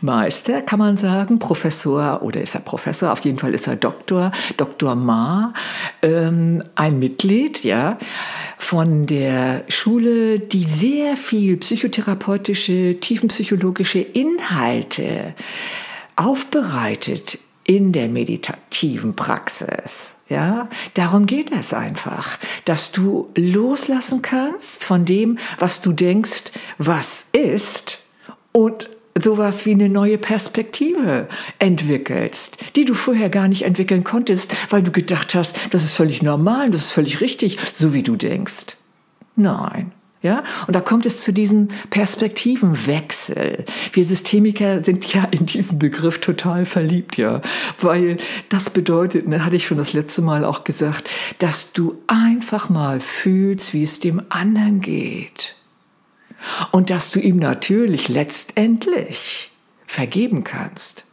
Meister, 0.00 0.62
kann 0.62 0.78
man 0.78 0.96
sagen, 0.96 1.38
Professor, 1.38 2.22
oder 2.22 2.40
ist 2.40 2.54
er 2.54 2.60
Professor, 2.60 3.12
auf 3.12 3.20
jeden 3.20 3.38
Fall 3.38 3.54
ist 3.54 3.66
er 3.66 3.76
Doktor, 3.76 4.32
Dr. 4.56 4.94
Ma, 4.94 5.52
ähm, 6.02 6.62
ein 6.74 6.98
Mitglied, 6.98 7.62
ja, 7.64 7.98
von 8.58 9.06
der 9.06 9.64
Schule, 9.68 10.38
die 10.38 10.64
sehr 10.64 11.16
viel 11.16 11.56
psychotherapeutische, 11.58 12.98
tiefenpsychologische 13.00 14.00
Inhalte 14.00 15.34
aufbereitet 16.16 17.38
in 17.64 17.92
der 17.92 18.08
meditativen 18.08 19.14
Praxis. 19.14 20.14
Ja, 20.28 20.68
darum 20.94 21.26
geht 21.26 21.50
es 21.52 21.74
einfach, 21.74 22.38
dass 22.64 22.90
du 22.92 23.28
loslassen 23.34 24.22
kannst 24.22 24.82
von 24.82 25.04
dem, 25.04 25.38
was 25.58 25.82
du 25.82 25.92
denkst, 25.92 26.52
was 26.78 27.28
ist 27.32 28.04
und 28.52 28.88
sowas 29.20 29.66
wie 29.66 29.72
eine 29.72 29.88
neue 29.88 30.18
Perspektive 30.18 31.28
entwickelst, 31.58 32.56
die 32.76 32.84
du 32.84 32.94
vorher 32.94 33.28
gar 33.28 33.48
nicht 33.48 33.62
entwickeln 33.62 34.04
konntest, 34.04 34.54
weil 34.70 34.82
du 34.82 34.90
gedacht 34.90 35.34
hast, 35.34 35.56
das 35.70 35.84
ist 35.84 35.94
völlig 35.94 36.22
normal, 36.22 36.70
das 36.70 36.86
ist 36.86 36.92
völlig 36.92 37.20
richtig, 37.20 37.58
so 37.72 37.92
wie 37.92 38.02
du 38.02 38.16
denkst. 38.16 38.76
Nein. 39.36 39.92
Ja, 40.22 40.44
und 40.68 40.76
da 40.76 40.80
kommt 40.80 41.04
es 41.04 41.20
zu 41.20 41.32
diesem 41.32 41.66
Perspektivenwechsel. 41.90 43.64
Wir 43.92 44.04
Systemiker 44.04 44.80
sind 44.80 45.12
ja 45.12 45.24
in 45.24 45.46
diesen 45.46 45.80
Begriff 45.80 46.20
total 46.20 46.64
verliebt, 46.64 47.16
ja, 47.16 47.42
weil 47.80 48.18
das 48.48 48.70
bedeutet, 48.70 49.26
ne, 49.26 49.44
hatte 49.44 49.56
ich 49.56 49.66
schon 49.66 49.78
das 49.78 49.92
letzte 49.92 50.22
Mal 50.22 50.44
auch 50.44 50.62
gesagt, 50.62 51.10
dass 51.40 51.72
du 51.72 51.98
einfach 52.06 52.68
mal 52.68 53.00
fühlst, 53.00 53.74
wie 53.74 53.82
es 53.82 53.98
dem 53.98 54.22
anderen 54.28 54.80
geht 54.80 55.56
und 56.70 56.90
dass 56.90 57.10
du 57.10 57.20
ihm 57.20 57.36
natürlich 57.36 58.08
letztendlich 58.08 59.50
vergeben 59.86 60.44
kannst. 60.44 61.04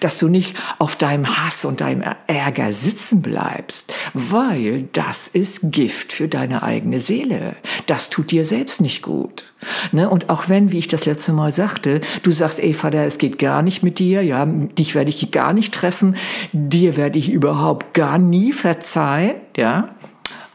Dass 0.00 0.18
du 0.18 0.26
nicht 0.26 0.56
auf 0.80 0.96
deinem 0.96 1.36
Hass 1.38 1.64
und 1.64 1.82
deinem 1.82 2.02
Ärger 2.26 2.72
sitzen 2.72 3.22
bleibst, 3.22 3.94
weil 4.12 4.88
das 4.92 5.28
ist 5.28 5.70
Gift 5.70 6.12
für 6.12 6.26
deine 6.26 6.64
eigene 6.64 6.98
Seele. 6.98 7.54
Das 7.86 8.10
tut 8.10 8.32
dir 8.32 8.44
selbst 8.44 8.80
nicht 8.80 9.02
gut. 9.02 9.52
Ne? 9.92 10.10
Und 10.10 10.30
auch 10.30 10.48
wenn, 10.48 10.72
wie 10.72 10.78
ich 10.78 10.88
das 10.88 11.06
letzte 11.06 11.32
Mal 11.32 11.52
sagte, 11.52 12.00
du 12.24 12.32
sagst, 12.32 12.58
ey 12.58 12.74
Vater, 12.74 13.06
es 13.06 13.18
geht 13.18 13.38
gar 13.38 13.62
nicht 13.62 13.84
mit 13.84 14.00
dir, 14.00 14.22
ja, 14.22 14.46
dich 14.46 14.96
werde 14.96 15.10
ich 15.10 15.30
gar 15.30 15.52
nicht 15.52 15.72
treffen, 15.72 16.16
dir 16.52 16.96
werde 16.96 17.18
ich 17.20 17.30
überhaupt 17.30 17.94
gar 17.94 18.18
nie 18.18 18.52
verzeihen, 18.52 19.36
ja, 19.56 19.86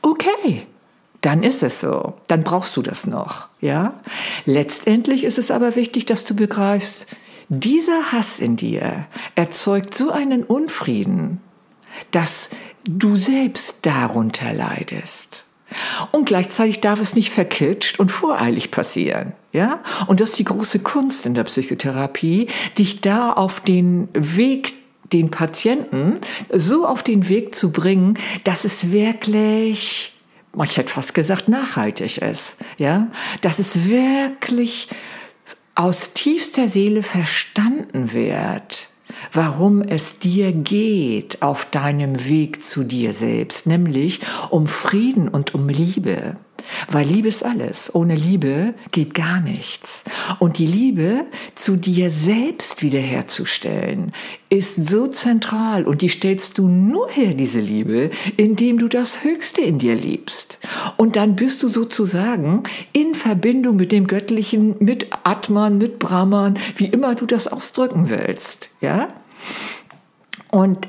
okay 0.02 0.68
dann 1.24 1.42
ist 1.42 1.64
es 1.64 1.80
so. 1.80 2.14
Dann 2.28 2.44
brauchst 2.44 2.78
du 2.78 2.82
das 2.84 3.08
noch, 3.08 3.48
ja? 3.62 4.00
Letztendlich 4.46 5.24
ist 5.24 5.40
es 5.40 5.50
aber 5.50 5.76
wichtig, 5.76 6.06
dass 6.06 6.26
du 6.26 6.36
begreifst, 6.36 7.08
dieser 7.50 8.12
Hass 8.12 8.40
in 8.40 8.56
dir 8.56 9.06
erzeugt 9.36 9.96
so 9.96 10.12
einen 10.12 10.44
Unfrieden, 10.44 11.42
dass 12.12 12.50
du 12.84 13.16
selbst 13.16 13.86
darunter 13.86 14.54
leidest. 14.54 15.46
Und 16.12 16.26
gleichzeitig 16.26 16.82
darf 16.82 17.00
es 17.00 17.16
nicht 17.16 17.32
verkitscht 17.32 18.00
und 18.00 18.12
voreilig 18.12 18.70
passieren. 18.70 19.34
Ja? 19.52 19.82
Und 20.08 20.20
das 20.20 20.32
ist 20.32 20.40
die 20.40 20.44
große 20.44 20.80
Kunst 20.80 21.26
in 21.26 21.34
der 21.36 21.46
Psychotherapie, 21.46 22.48
dich 22.78 23.02
da 23.02 23.32
auf 23.32 23.62
den 23.62 24.10
Weg 24.14 24.74
den 25.12 25.30
Patienten 25.30 26.20
so 26.52 26.88
auf 26.88 27.04
den 27.04 27.30
Weg 27.30 27.56
zu 27.56 27.72
bringen, 27.72 28.18
dass 28.44 28.66
es 28.66 28.92
wirklich 28.92 30.13
ich 30.62 30.78
hätte 30.78 30.92
fast 30.92 31.14
gesagt, 31.14 31.48
nachhaltig 31.48 32.20
ist. 32.20 32.56
Ja, 32.78 33.08
dass 33.42 33.60
es 33.60 33.86
wirklich 33.86 34.88
aus 35.76 36.14
tiefster 36.14 36.68
Seele 36.68 37.02
verstanden 37.02 38.14
wird, 38.14 38.90
warum 39.32 39.82
es 39.82 40.20
dir 40.20 40.52
geht 40.52 41.42
auf 41.42 41.66
deinem 41.66 42.26
Weg 42.26 42.64
zu 42.64 42.84
dir 42.84 43.14
selbst, 43.14 43.66
nämlich 43.66 44.20
um 44.50 44.68
Frieden 44.68 45.28
und 45.28 45.56
um 45.56 45.70
Liebe. 45.70 46.38
Weil 46.90 47.08
Liebe 47.08 47.28
ist 47.28 47.44
alles. 47.44 47.94
Ohne 47.94 48.16
Liebe 48.16 48.74
geht 48.92 49.14
gar 49.14 49.40
nichts. 49.42 50.04
Und 50.40 50.58
die 50.58 50.66
Liebe 50.66 51.26
zu 51.56 51.76
dir 51.76 52.10
selbst 52.10 52.82
wiederherzustellen, 52.82 54.12
ist 54.50 54.88
so 54.88 55.08
zentral. 55.08 55.86
Und 55.86 56.02
die 56.02 56.10
stellst 56.10 56.58
du 56.58 56.68
nur 56.68 57.10
her, 57.10 57.34
diese 57.34 57.60
Liebe, 57.60 58.12
indem 58.38 58.78
du 58.78 58.88
das 58.88 59.24
Höchste 59.24 59.62
in 59.62 59.80
dir 59.80 59.96
liebst. 59.96 60.60
Und 60.98 61.16
dann 61.16 61.36
bist 61.36 61.64
du 61.64 61.70
sozusagen 61.70 62.64
in 62.92 63.16
Verbindung 63.16 63.78
mit 63.78 63.92
dem 63.92 64.06
Göttlichen, 64.06 64.76
mit 64.80 65.08
Atman, 65.24 65.78
mit 65.78 65.98
Brahman, 65.98 66.60
wie 66.76 66.86
immer 66.86 67.16
du 67.16 67.26
das 67.26 67.48
ausdrücken 67.48 68.10
willst. 68.10 68.70
Ja? 68.80 69.10
Und 70.52 70.88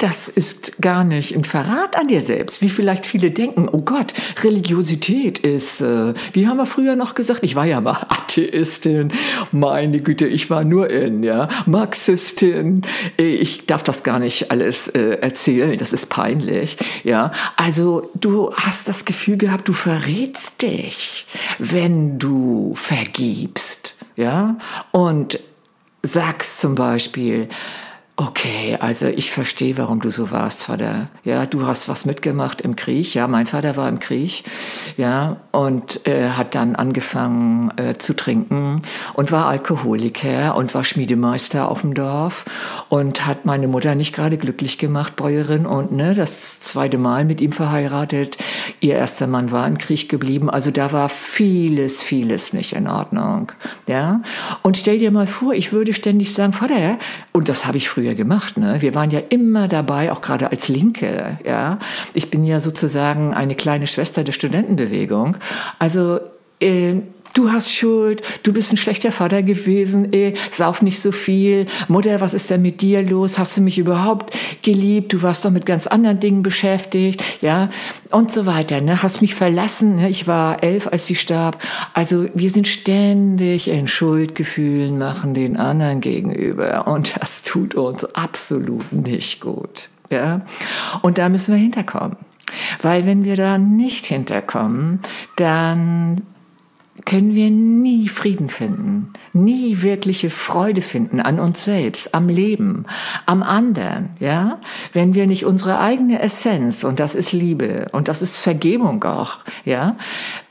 das 0.00 0.28
ist 0.28 0.80
gar 0.80 1.04
nicht 1.04 1.36
ein 1.36 1.44
Verrat 1.44 1.94
an 1.94 2.08
dir 2.08 2.22
selbst, 2.22 2.62
wie 2.62 2.70
vielleicht 2.70 3.04
viele 3.04 3.30
denken, 3.30 3.68
oh 3.70 3.82
Gott, 3.82 4.14
Religiosität 4.42 5.38
ist, 5.40 5.82
äh, 5.82 6.14
wie 6.32 6.48
haben 6.48 6.56
wir 6.56 6.64
früher 6.64 6.96
noch 6.96 7.14
gesagt, 7.14 7.40
ich 7.42 7.54
war 7.54 7.66
ja 7.66 7.82
mal 7.82 8.06
Atheistin, 8.08 9.12
meine 9.52 10.00
Güte, 10.00 10.26
ich 10.26 10.48
war 10.48 10.64
nur 10.64 10.88
in, 10.88 11.22
ja, 11.22 11.48
Marxistin, 11.66 12.82
ich 13.18 13.66
darf 13.66 13.82
das 13.82 14.02
gar 14.02 14.18
nicht 14.18 14.50
alles 14.50 14.88
äh, 14.88 15.18
erzählen, 15.20 15.78
das 15.78 15.92
ist 15.92 16.08
peinlich, 16.08 16.78
ja. 17.04 17.30
Also 17.56 18.10
du 18.14 18.54
hast 18.54 18.88
das 18.88 19.04
Gefühl 19.04 19.36
gehabt, 19.36 19.68
du 19.68 19.74
verrätst 19.74 20.62
dich, 20.62 21.26
wenn 21.58 22.18
du 22.18 22.74
vergibst, 22.74 23.96
ja, 24.16 24.56
und 24.92 25.38
sagst 26.02 26.58
zum 26.58 26.74
Beispiel, 26.74 27.48
Okay, 28.20 28.76
also 28.78 29.06
ich 29.06 29.30
verstehe, 29.30 29.78
warum 29.78 30.00
du 30.00 30.10
so 30.10 30.30
warst, 30.30 30.64
Vater. 30.64 31.08
Ja, 31.24 31.46
du 31.46 31.66
hast 31.66 31.88
was 31.88 32.04
mitgemacht 32.04 32.60
im 32.60 32.76
Krieg. 32.76 33.14
Ja, 33.14 33.26
mein 33.26 33.46
Vater 33.46 33.78
war 33.78 33.88
im 33.88 33.98
Krieg. 33.98 34.44
Ja, 34.98 35.38
und 35.52 36.06
äh, 36.06 36.28
hat 36.28 36.54
dann 36.54 36.76
angefangen 36.76 37.72
äh, 37.78 37.96
zu 37.96 38.14
trinken 38.14 38.82
und 39.14 39.32
war 39.32 39.46
Alkoholiker 39.46 40.54
und 40.54 40.74
war 40.74 40.84
Schmiedemeister 40.84 41.70
auf 41.70 41.80
dem 41.80 41.94
Dorf 41.94 42.44
und 42.90 43.26
hat 43.26 43.46
meine 43.46 43.68
Mutter 43.68 43.94
nicht 43.94 44.14
gerade 44.14 44.36
glücklich 44.36 44.76
gemacht, 44.76 45.16
Bäuerin 45.16 45.64
und 45.64 45.92
ne, 45.92 46.14
das 46.14 46.60
zweite 46.60 46.98
Mal 46.98 47.24
mit 47.24 47.40
ihm 47.40 47.52
verheiratet. 47.52 48.36
Ihr 48.80 48.96
erster 48.96 49.28
Mann 49.28 49.50
war 49.50 49.66
im 49.66 49.78
Krieg 49.78 50.10
geblieben. 50.10 50.50
Also 50.50 50.70
da 50.70 50.92
war 50.92 51.08
vieles, 51.08 52.02
vieles 52.02 52.52
nicht 52.52 52.74
in 52.74 52.86
Ordnung. 52.86 53.52
Ja, 53.86 54.20
und 54.60 54.76
stell 54.76 54.98
dir 54.98 55.10
mal 55.10 55.26
vor, 55.26 55.54
ich 55.54 55.72
würde 55.72 55.94
ständig 55.94 56.34
sagen, 56.34 56.52
Vater, 56.52 56.98
und 57.32 57.48
das 57.48 57.64
habe 57.64 57.78
ich 57.78 57.88
früher 57.88 58.09
früher 58.10 58.14
gemacht. 58.14 58.56
Ne? 58.56 58.76
Wir 58.80 58.94
waren 58.94 59.10
ja 59.10 59.20
immer 59.28 59.68
dabei, 59.68 60.12
auch 60.12 60.20
gerade 60.20 60.50
als 60.50 60.68
Linke. 60.68 61.38
Ja, 61.44 61.78
ich 62.14 62.30
bin 62.30 62.44
ja 62.44 62.60
sozusagen 62.60 63.34
eine 63.34 63.54
kleine 63.54 63.86
Schwester 63.86 64.24
der 64.24 64.32
Studentenbewegung. 64.32 65.36
Also 65.78 66.20
äh, 66.60 66.96
Du 67.32 67.52
hast 67.52 67.72
Schuld, 67.72 68.22
du 68.42 68.52
bist 68.52 68.72
ein 68.72 68.76
schlechter 68.76 69.12
Vater 69.12 69.42
gewesen, 69.42 70.12
ey, 70.12 70.34
sauf 70.50 70.82
nicht 70.82 71.00
so 71.00 71.12
viel. 71.12 71.66
Mutter, 71.88 72.20
was 72.20 72.34
ist 72.34 72.50
denn 72.50 72.62
mit 72.62 72.80
dir 72.80 73.02
los? 73.02 73.38
Hast 73.38 73.56
du 73.56 73.60
mich 73.60 73.78
überhaupt 73.78 74.36
geliebt? 74.62 75.12
Du 75.12 75.22
warst 75.22 75.44
doch 75.44 75.50
mit 75.50 75.64
ganz 75.64 75.86
anderen 75.86 76.18
Dingen 76.18 76.42
beschäftigt, 76.42 77.22
ja, 77.40 77.70
und 78.10 78.32
so 78.32 78.46
weiter, 78.46 78.80
ne? 78.80 79.02
Hast 79.02 79.22
mich 79.22 79.34
verlassen, 79.34 79.96
ne? 79.96 80.08
Ich 80.08 80.26
war 80.26 80.62
elf, 80.62 80.88
als 80.88 81.06
sie 81.06 81.14
starb. 81.14 81.62
Also, 81.94 82.28
wir 82.34 82.50
sind 82.50 82.66
ständig 82.66 83.68
in 83.68 83.86
Schuldgefühlen, 83.86 84.98
machen 84.98 85.34
den 85.34 85.56
anderen 85.56 86.00
gegenüber 86.00 86.88
und 86.88 87.14
das 87.20 87.42
tut 87.42 87.74
uns 87.74 88.04
absolut 88.14 88.92
nicht 88.92 89.40
gut, 89.40 89.88
ja. 90.10 90.42
Und 91.02 91.18
da 91.18 91.28
müssen 91.28 91.54
wir 91.54 91.60
hinterkommen. 91.60 92.16
Weil 92.82 93.06
wenn 93.06 93.24
wir 93.24 93.36
da 93.36 93.58
nicht 93.58 94.06
hinterkommen, 94.06 95.00
dann 95.36 96.22
können 97.04 97.34
wir 97.34 97.50
nie 97.50 98.08
Frieden 98.08 98.48
finden, 98.48 99.12
nie 99.32 99.82
wirkliche 99.82 100.30
Freude 100.30 100.82
finden 100.82 101.20
an 101.20 101.40
uns 101.40 101.64
selbst, 101.64 102.14
am 102.14 102.28
Leben, 102.28 102.86
am 103.26 103.42
anderen, 103.42 104.10
ja? 104.18 104.60
Wenn 104.92 105.14
wir 105.14 105.26
nicht 105.26 105.44
unsere 105.44 105.78
eigene 105.80 106.20
Essenz, 106.20 106.84
und 106.84 107.00
das 107.00 107.14
ist 107.14 107.32
Liebe, 107.32 107.86
und 107.92 108.08
das 108.08 108.22
ist 108.22 108.36
Vergebung 108.36 109.02
auch, 109.04 109.38
ja, 109.64 109.96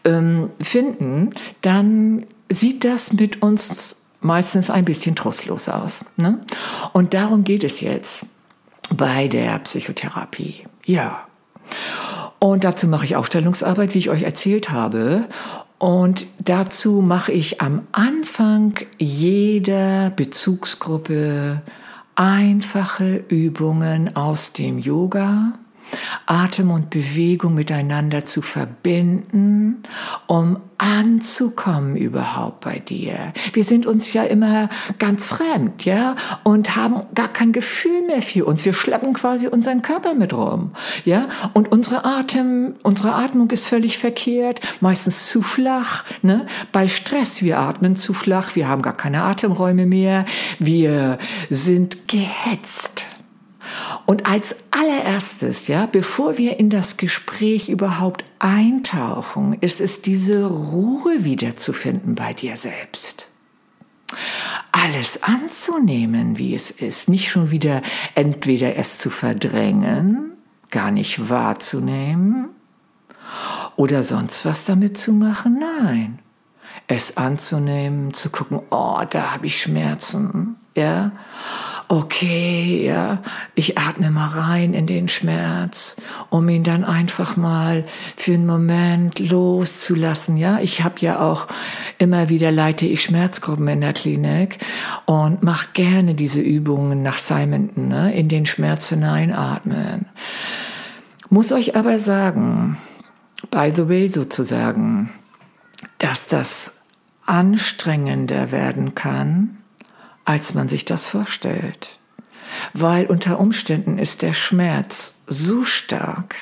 ähm, 0.06 0.50
finden, 0.62 1.32
dann 1.62 2.26
sieht 2.50 2.84
das 2.84 3.14
mit 3.14 3.42
uns 3.42 3.98
meistens 4.22 4.70
ein 4.70 4.86
bisschen 4.86 5.16
trostlos 5.16 5.70
aus. 5.70 6.04
Ne? 6.18 6.40
Und 6.94 7.14
darum 7.14 7.44
geht 7.44 7.64
es 7.64 7.82
jetzt 7.82 8.26
bei 8.96 9.28
der 9.28 9.60
Psychotherapie. 9.60 10.66
Ja. 10.86 11.26
Und 12.40 12.64
dazu 12.64 12.88
mache 12.88 13.06
ich 13.06 13.16
Aufstellungsarbeit, 13.16 13.94
wie 13.94 14.00
ich 14.00 14.10
euch 14.10 14.24
erzählt 14.24 14.72
habe. 14.72 15.26
Und 15.80 16.28
dazu 16.40 17.02
mache 17.02 17.32
ich 17.32 17.62
am 17.62 17.88
Anfang 17.94 18.76
jeder 18.98 20.10
Bezugsgruppe 20.10 21.62
einfache 22.16 23.24
Übungen 23.30 24.14
aus 24.16 24.52
dem 24.52 24.78
Yoga 24.78 25.54
Atem 26.26 26.72
und 26.72 26.90
Bewegung 26.90 27.56
miteinander 27.56 28.26
zu 28.26 28.42
verbinden, 28.42 29.84
um 30.28 30.58
anzukommen 30.78 31.96
überhaupt 31.98 32.62
bei 32.62 32.80
dir. 32.80 33.34
Wir 33.54 33.64
sind 33.64 33.86
uns 33.86 34.14
ja 34.14 34.24
immer 34.24 34.70
ganz 34.98 35.28
fremd, 35.28 35.84
ja, 35.86 36.16
und 36.44 36.76
haben 36.76 37.02
gar 37.14 37.28
kein 37.28 37.52
Gefühl 37.52 38.02
mehr 38.08 38.22
für 38.22 38.46
uns. 38.46 38.64
Wir 38.64 38.74
schleppen 38.74 39.14
quasi 39.14 39.48
unseren 39.48 39.82
Körper 39.82 40.14
mit 40.14 40.34
rum, 40.34 40.72
ja, 41.04 41.28
und 41.54 41.72
unsere 41.72 42.06
Atem, 42.06 42.76
unsere 42.82 43.14
Atmung 43.14 43.52
ist 43.52 43.66
völlig 43.66 43.98
verkehrt, 43.98 44.62
meistens 44.80 45.28
zu 45.28 45.42
flach, 45.42 46.06
ne? 46.22 46.46
Bei 46.72 46.88
Stress, 46.88 47.42
wir 47.44 47.60
atmen 47.60 47.96
zu 47.96 48.14
flach, 48.14 48.56
wir 48.56 48.68
haben 48.68 48.82
gar 48.82 48.96
keine 48.96 49.24
Atemräume 49.24 49.86
mehr, 49.86 50.26
wir 50.60 51.20
sind 51.50 52.08
gehetzt. 52.08 53.09
Und 54.10 54.26
als 54.26 54.56
allererstes, 54.72 55.68
ja, 55.68 55.86
bevor 55.86 56.40
wir 56.40 56.58
in 56.58 56.72
das 56.72 56.98
Gespräch 56.98 57.70
überhaupt 57.70 58.26
eintauchen, 58.40 59.54
ist 59.62 59.80
es 59.80 60.02
diese 60.02 60.48
Ruhe 60.48 61.24
wiederzufinden 61.24 62.16
bei 62.16 62.34
dir 62.34 62.58
selbst. 62.58 63.28
Alles 64.72 65.22
anzunehmen, 65.22 66.40
wie 66.40 66.56
es 66.56 66.72
ist, 66.72 67.08
nicht 67.08 67.30
schon 67.30 67.52
wieder 67.52 67.84
entweder 68.16 68.78
es 68.78 68.98
zu 68.98 69.12
verdrängen, 69.12 70.32
gar 70.72 70.90
nicht 70.90 71.30
wahrzunehmen 71.30 72.50
oder 73.76 74.02
sonst 74.02 74.44
was 74.44 74.66
damit 74.66 74.98
zu 74.98 75.14
machen, 75.14 75.60
nein. 75.60 76.18
Es 76.88 77.16
anzunehmen, 77.16 78.16
zu 78.16 78.32
gucken, 78.32 78.60
oh, 78.72 79.04
da 79.08 79.34
habe 79.34 79.46
ich 79.46 79.62
Schmerzen, 79.62 80.56
ja 80.76 81.12
okay, 81.90 82.86
ja, 82.86 83.24
ich 83.56 83.80
atme 83.80 84.12
mal 84.12 84.28
rein 84.28 84.74
in 84.76 84.86
den 84.86 85.10
Schmerz, 85.10 85.98
um 86.30 86.48
ihn 86.48 86.64
dann 86.64 86.86
einfach 86.86 87.36
mal 87.36 87.84
für 88.16 88.36
einen 88.36 88.46
Moment 88.46 89.18
loszulassen. 89.18 90.38
Ja, 90.38 90.60
ich 90.62 90.84
habe 90.84 91.00
ja 91.00 91.20
auch 91.20 91.48
immer 91.98 92.30
wieder 92.30 92.52
leite 92.52 92.86
ich 92.86 93.02
Schmerzgruppen 93.02 93.68
in 93.68 93.82
der 93.82 93.94
Klinik 93.94 94.60
und 95.06 95.42
mache 95.42 95.70
gerne 95.74 96.14
diese 96.14 96.42
Übungen 96.42 97.02
nach 97.02 97.18
Simonton, 97.18 97.88
ne, 97.88 98.14
in 98.14 98.30
den 98.30 98.46
Schmerz 98.46 98.90
hineinatmen. 98.90 100.06
Muss 101.32 101.52
euch 101.52 101.76
aber 101.76 101.98
sagen, 101.98 102.78
by 103.50 103.72
the 103.76 103.90
way 103.90 104.08
sozusagen, 104.08 105.10
dass 105.98 106.28
das 106.28 106.72
anstrengender 107.26 108.52
werden 108.52 108.94
kann, 108.94 109.59
als 110.30 110.54
man 110.54 110.68
sich 110.68 110.86
das 110.86 111.08
vorstellt. 111.08 111.98
Weil 112.74 113.08
unter 113.08 113.40
Umständen 113.40 113.98
ist 113.98 114.22
der 114.22 114.34
Schmerz 114.34 115.22
so 115.26 115.64
stark, 115.64 116.36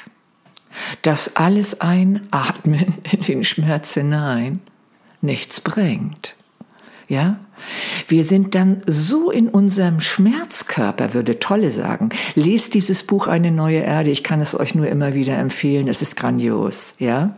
dass 1.03 1.37
alles 1.37 1.79
Einatmen 1.79 2.95
in 3.11 3.21
den 3.21 3.43
Schmerz 3.45 3.93
hinein 3.93 4.59
nichts 5.21 5.61
bringt. 5.61 6.35
Ja? 7.07 7.39
Wir 8.09 8.25
sind 8.25 8.55
dann 8.55 8.83
so 8.87 9.31
in 9.31 9.47
unserem 9.47 10.01
Schmerzkörper, 10.01 11.13
würde 11.13 11.39
Tolle 11.39 11.71
sagen. 11.71 12.09
Lest 12.35 12.73
dieses 12.73 13.03
Buch 13.03 13.27
Eine 13.27 13.51
neue 13.51 13.79
Erde. 13.79 14.09
Ich 14.09 14.21
kann 14.21 14.41
es 14.41 14.53
euch 14.53 14.75
nur 14.75 14.89
immer 14.89 15.13
wieder 15.13 15.37
empfehlen. 15.37 15.87
Es 15.87 16.01
ist 16.01 16.17
grandios. 16.17 16.93
Ja? 16.99 17.37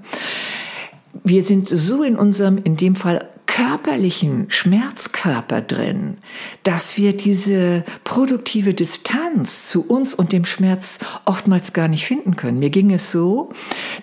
Wir 1.23 1.43
sind 1.43 1.69
so 1.69 2.01
in 2.01 2.15
unserem, 2.15 2.57
in 2.57 2.75
dem 2.75 2.95
Fall 2.95 3.28
körperlichen 3.49 4.45
Schmerzkörper 4.49 5.61
drin, 5.61 6.17
dass 6.61 6.97
wir 6.97 7.17
diese 7.17 7.83
produktive 8.03 8.75
Distanz 8.75 9.67
zu 9.67 9.87
uns 9.87 10.13
und 10.13 10.33
dem 10.33 10.45
Schmerz 10.45 10.99
oftmals 11.25 11.73
gar 11.73 11.87
nicht 11.87 12.05
finden 12.05 12.35
können. 12.35 12.59
Mir 12.59 12.69
ging 12.69 12.93
es 12.93 13.11
so, 13.11 13.49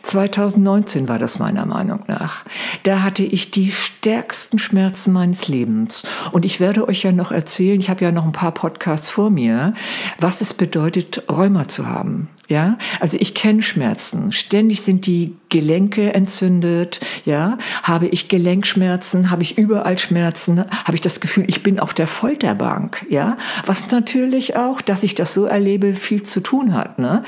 2019 0.03 1.09
war 1.09 1.21
das 1.21 1.39
meiner 1.39 1.65
Meinung 1.65 2.03
nach. 2.09 2.45
Da 2.83 3.05
hatte 3.05 3.23
ich 3.23 3.53
die 3.53 3.71
stärksten 3.71 4.59
Schmerzen 4.59 5.13
meines 5.13 5.47
Lebens. 5.47 6.03
Und 6.33 6.45
ich 6.45 6.59
werde 6.59 6.89
euch 6.89 7.05
ja 7.05 7.13
noch 7.13 7.31
erzählen, 7.31 7.79
ich 7.79 7.89
habe 7.89 8.05
ja 8.05 8.11
noch 8.11 8.25
ein 8.25 8.33
paar 8.33 8.53
Podcasts 8.53 9.09
vor 9.09 9.31
mir, 9.31 9.75
was 10.19 10.41
es 10.41 10.55
bedeutet, 10.55 11.23
Rheuma 11.31 11.69
zu 11.69 11.87
haben. 11.87 12.29
Ja, 12.49 12.79
also 13.01 13.17
ich 13.21 13.35
kenne 13.35 13.63
Schmerzen. 13.63 14.31
Ständig 14.31 14.83
sind 14.83 15.07
die 15.07 15.35
Gelenke 15.49 16.15
entzündet. 16.15 17.01
Ja, 17.25 17.59
habe 17.83 18.07
ich 18.07 18.29
Gelenkschmerzen, 18.29 19.31
habe 19.31 19.43
ich 19.43 19.59
überall 19.59 19.99
Schmerzen, 19.99 20.65
habe 20.85 20.95
ich 20.95 21.01
das 21.01 21.21
Gefühl, 21.21 21.45
ich 21.49 21.63
bin 21.63 21.81
auf 21.81 21.93
der 21.93 22.07
Folterbank. 22.07 23.05
Ja, 23.09 23.37
was 23.65 23.91
natürlich 23.91 24.57
auch, 24.57 24.81
dass 24.81 25.03
ich 25.03 25.15
das 25.15 25.35
so 25.35 25.45
erlebe, 25.45 25.95
viel 25.95 26.23
zu 26.23 26.41
tun 26.41 26.75
hat. 26.75 26.99
Ne? 26.99 27.25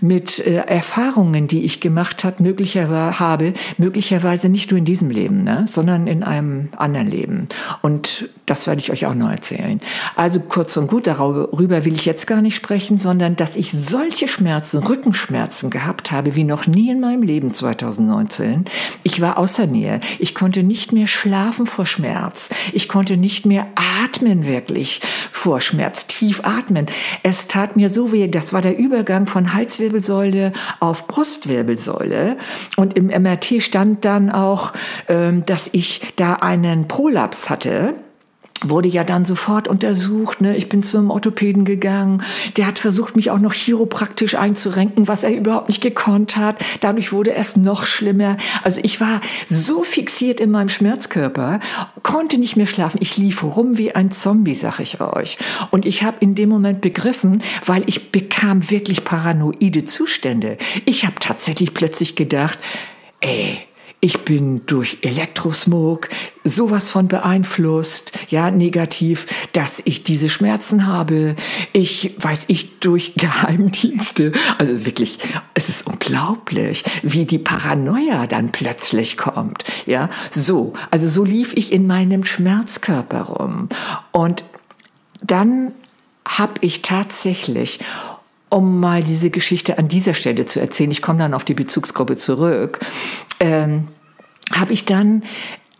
mit 0.00 0.44
äh, 0.46 0.56
Erfahrungen, 0.56 1.46
die 1.46 1.64
ich 1.64 1.80
gemacht 1.80 2.24
hat, 2.24 2.40
möglicherweise 2.40 3.20
habe, 3.20 3.52
möglicherweise 3.78 4.48
nicht 4.48 4.70
nur 4.70 4.78
in 4.78 4.84
diesem 4.84 5.10
Leben, 5.10 5.44
ne, 5.44 5.66
sondern 5.68 6.06
in 6.06 6.22
einem 6.22 6.70
anderen 6.76 7.10
Leben. 7.10 7.48
Und 7.82 8.28
das 8.46 8.66
werde 8.66 8.80
ich 8.80 8.90
euch 8.90 9.06
auch 9.06 9.14
noch 9.14 9.30
erzählen. 9.30 9.80
Also 10.16 10.40
kurz 10.40 10.76
und 10.76 10.86
gut, 10.86 11.06
darüber 11.06 11.84
will 11.84 11.94
ich 11.94 12.04
jetzt 12.04 12.26
gar 12.26 12.42
nicht 12.42 12.56
sprechen, 12.56 12.98
sondern 12.98 13.36
dass 13.36 13.56
ich 13.56 13.72
solche 13.72 14.28
Schmerzen, 14.28 14.49
Rückenschmerzen 14.56 15.70
gehabt 15.70 16.10
habe 16.10 16.36
wie 16.36 16.44
noch 16.44 16.66
nie 16.66 16.90
in 16.90 17.00
meinem 17.00 17.22
Leben 17.22 17.52
2019. 17.52 18.66
Ich 19.02 19.20
war 19.20 19.38
außer 19.38 19.66
mir. 19.66 20.00
Ich 20.18 20.34
konnte 20.34 20.62
nicht 20.62 20.92
mehr 20.92 21.06
schlafen 21.06 21.66
vor 21.66 21.86
Schmerz. 21.86 22.50
Ich 22.72 22.88
konnte 22.88 23.16
nicht 23.16 23.46
mehr 23.46 23.66
atmen 24.04 24.46
wirklich 24.46 25.00
vor 25.32 25.60
Schmerz, 25.60 26.06
tief 26.06 26.40
atmen. 26.44 26.86
Es 27.22 27.48
tat 27.48 27.76
mir 27.76 27.90
so 27.90 28.12
weh. 28.12 28.28
Das 28.28 28.52
war 28.52 28.62
der 28.62 28.76
Übergang 28.76 29.26
von 29.26 29.54
Halswirbel 29.54 29.80
Halswirbelsäule 29.80 30.52
auf 30.80 31.06
Brustwirbelsäule. 31.06 32.36
Und 32.76 32.96
im 32.96 33.06
MRT 33.06 33.62
stand 33.62 34.04
dann 34.04 34.30
auch, 34.30 34.72
ähm, 35.08 35.44
dass 35.46 35.68
ich 35.72 36.00
da 36.16 36.34
einen 36.34 36.88
Prolaps 36.88 37.50
hatte 37.50 37.94
wurde 38.64 38.88
ja 38.88 39.04
dann 39.04 39.24
sofort 39.24 39.68
untersucht. 39.68 40.40
Ne? 40.40 40.56
Ich 40.56 40.68
bin 40.68 40.82
zum 40.82 41.10
Orthopäden 41.10 41.64
gegangen. 41.64 42.22
Der 42.56 42.66
hat 42.66 42.78
versucht, 42.78 43.16
mich 43.16 43.30
auch 43.30 43.38
noch 43.38 43.54
chiropraktisch 43.54 44.34
einzurenken, 44.34 45.08
was 45.08 45.22
er 45.22 45.34
überhaupt 45.34 45.68
nicht 45.68 45.80
gekonnt 45.80 46.36
hat. 46.36 46.56
Dadurch 46.80 47.12
wurde 47.12 47.34
es 47.34 47.56
noch 47.56 47.86
schlimmer. 47.86 48.36
Also 48.62 48.80
ich 48.82 49.00
war 49.00 49.20
so 49.48 49.82
fixiert 49.82 50.40
in 50.40 50.50
meinem 50.50 50.68
Schmerzkörper, 50.68 51.60
konnte 52.02 52.38
nicht 52.38 52.56
mehr 52.56 52.66
schlafen. 52.66 52.98
Ich 53.00 53.16
lief 53.16 53.42
rum 53.42 53.78
wie 53.78 53.94
ein 53.94 54.10
Zombie, 54.10 54.54
sag 54.54 54.80
ich 54.80 55.00
euch. 55.00 55.38
Und 55.70 55.86
ich 55.86 56.02
habe 56.02 56.18
in 56.20 56.34
dem 56.34 56.48
Moment 56.48 56.80
begriffen, 56.80 57.42
weil 57.64 57.82
ich 57.86 58.12
bekam 58.12 58.70
wirklich 58.70 59.04
paranoide 59.04 59.84
Zustände. 59.84 60.58
Ich 60.84 61.04
habe 61.04 61.16
tatsächlich 61.18 61.74
plötzlich 61.74 62.16
gedacht, 62.16 62.58
ey, 63.20 63.58
ich 64.00 64.24
bin 64.24 64.64
durch 64.64 64.98
Elektrosmog 65.02 66.08
sowas 66.42 66.88
von 66.88 67.06
beeinflusst, 67.06 68.12
ja, 68.28 68.50
negativ, 68.50 69.26
dass 69.52 69.82
ich 69.84 70.04
diese 70.04 70.30
Schmerzen 70.30 70.86
habe. 70.86 71.36
Ich 71.74 72.14
weiß 72.18 72.44
ich 72.48 72.80
durch 72.80 73.14
Geheimdienste. 73.16 74.32
Also 74.56 74.86
wirklich, 74.86 75.18
es 75.52 75.68
ist 75.68 75.86
unglaublich, 75.86 76.84
wie 77.02 77.26
die 77.26 77.38
Paranoia 77.38 78.26
dann 78.26 78.52
plötzlich 78.52 79.18
kommt, 79.18 79.64
ja. 79.84 80.08
So, 80.30 80.72
also 80.90 81.06
so 81.06 81.24
lief 81.24 81.52
ich 81.54 81.70
in 81.70 81.86
meinem 81.86 82.24
Schmerzkörper 82.24 83.22
rum. 83.22 83.68
Und 84.12 84.44
dann 85.22 85.72
habe 86.26 86.54
ich 86.62 86.80
tatsächlich 86.80 87.80
um 88.50 88.80
mal 88.80 89.02
diese 89.02 89.30
Geschichte 89.30 89.78
an 89.78 89.86
dieser 89.86 90.12
Stelle 90.12 90.44
zu 90.44 90.60
erzählen, 90.60 90.90
ich 90.90 91.02
komme 91.02 91.20
dann 91.20 91.34
auf 91.34 91.44
die 91.44 91.54
Bezugsgruppe 91.54 92.16
zurück, 92.16 92.80
ähm, 93.40 93.88
habe 94.52 94.72
ich 94.72 94.84
dann 94.84 95.22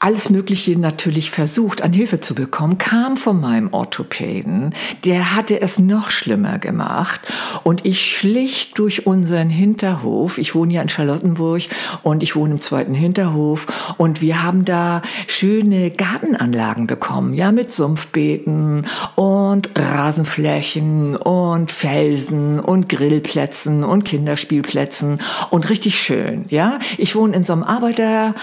alles 0.00 0.30
Mögliche 0.30 0.78
natürlich 0.78 1.30
versucht, 1.30 1.82
an 1.82 1.92
Hilfe 1.92 2.20
zu 2.20 2.34
bekommen, 2.34 2.78
kam 2.78 3.18
von 3.18 3.38
meinem 3.38 3.72
Orthopäden. 3.72 4.74
Der 5.04 5.36
hatte 5.36 5.60
es 5.60 5.78
noch 5.78 6.10
schlimmer 6.10 6.58
gemacht. 6.58 7.20
Und 7.64 7.84
ich 7.84 8.00
schlich 8.00 8.72
durch 8.74 9.06
unseren 9.06 9.50
Hinterhof. 9.50 10.38
Ich 10.38 10.54
wohne 10.54 10.72
ja 10.72 10.80
in 10.80 10.88
Charlottenburg 10.88 11.64
und 12.02 12.22
ich 12.22 12.34
wohne 12.34 12.54
im 12.54 12.60
zweiten 12.60 12.94
Hinterhof. 12.94 13.66
Und 13.98 14.22
wir 14.22 14.42
haben 14.42 14.64
da 14.64 15.02
schöne 15.26 15.90
Gartenanlagen 15.90 16.86
bekommen, 16.86 17.34
ja, 17.34 17.52
mit 17.52 17.70
Sumpfbeeten 17.70 18.86
und 19.16 19.68
Rasenflächen 19.76 21.14
und 21.14 21.70
Felsen 21.72 22.58
und 22.58 22.88
Grillplätzen 22.88 23.84
und 23.84 24.04
Kinderspielplätzen 24.04 25.20
und 25.50 25.68
richtig 25.68 26.00
schön, 26.00 26.46
ja. 26.48 26.78
Ich 26.96 27.14
wohne 27.14 27.36
in 27.36 27.44
so 27.44 27.52
einem 27.52 27.64
Arbeiter 27.64 28.34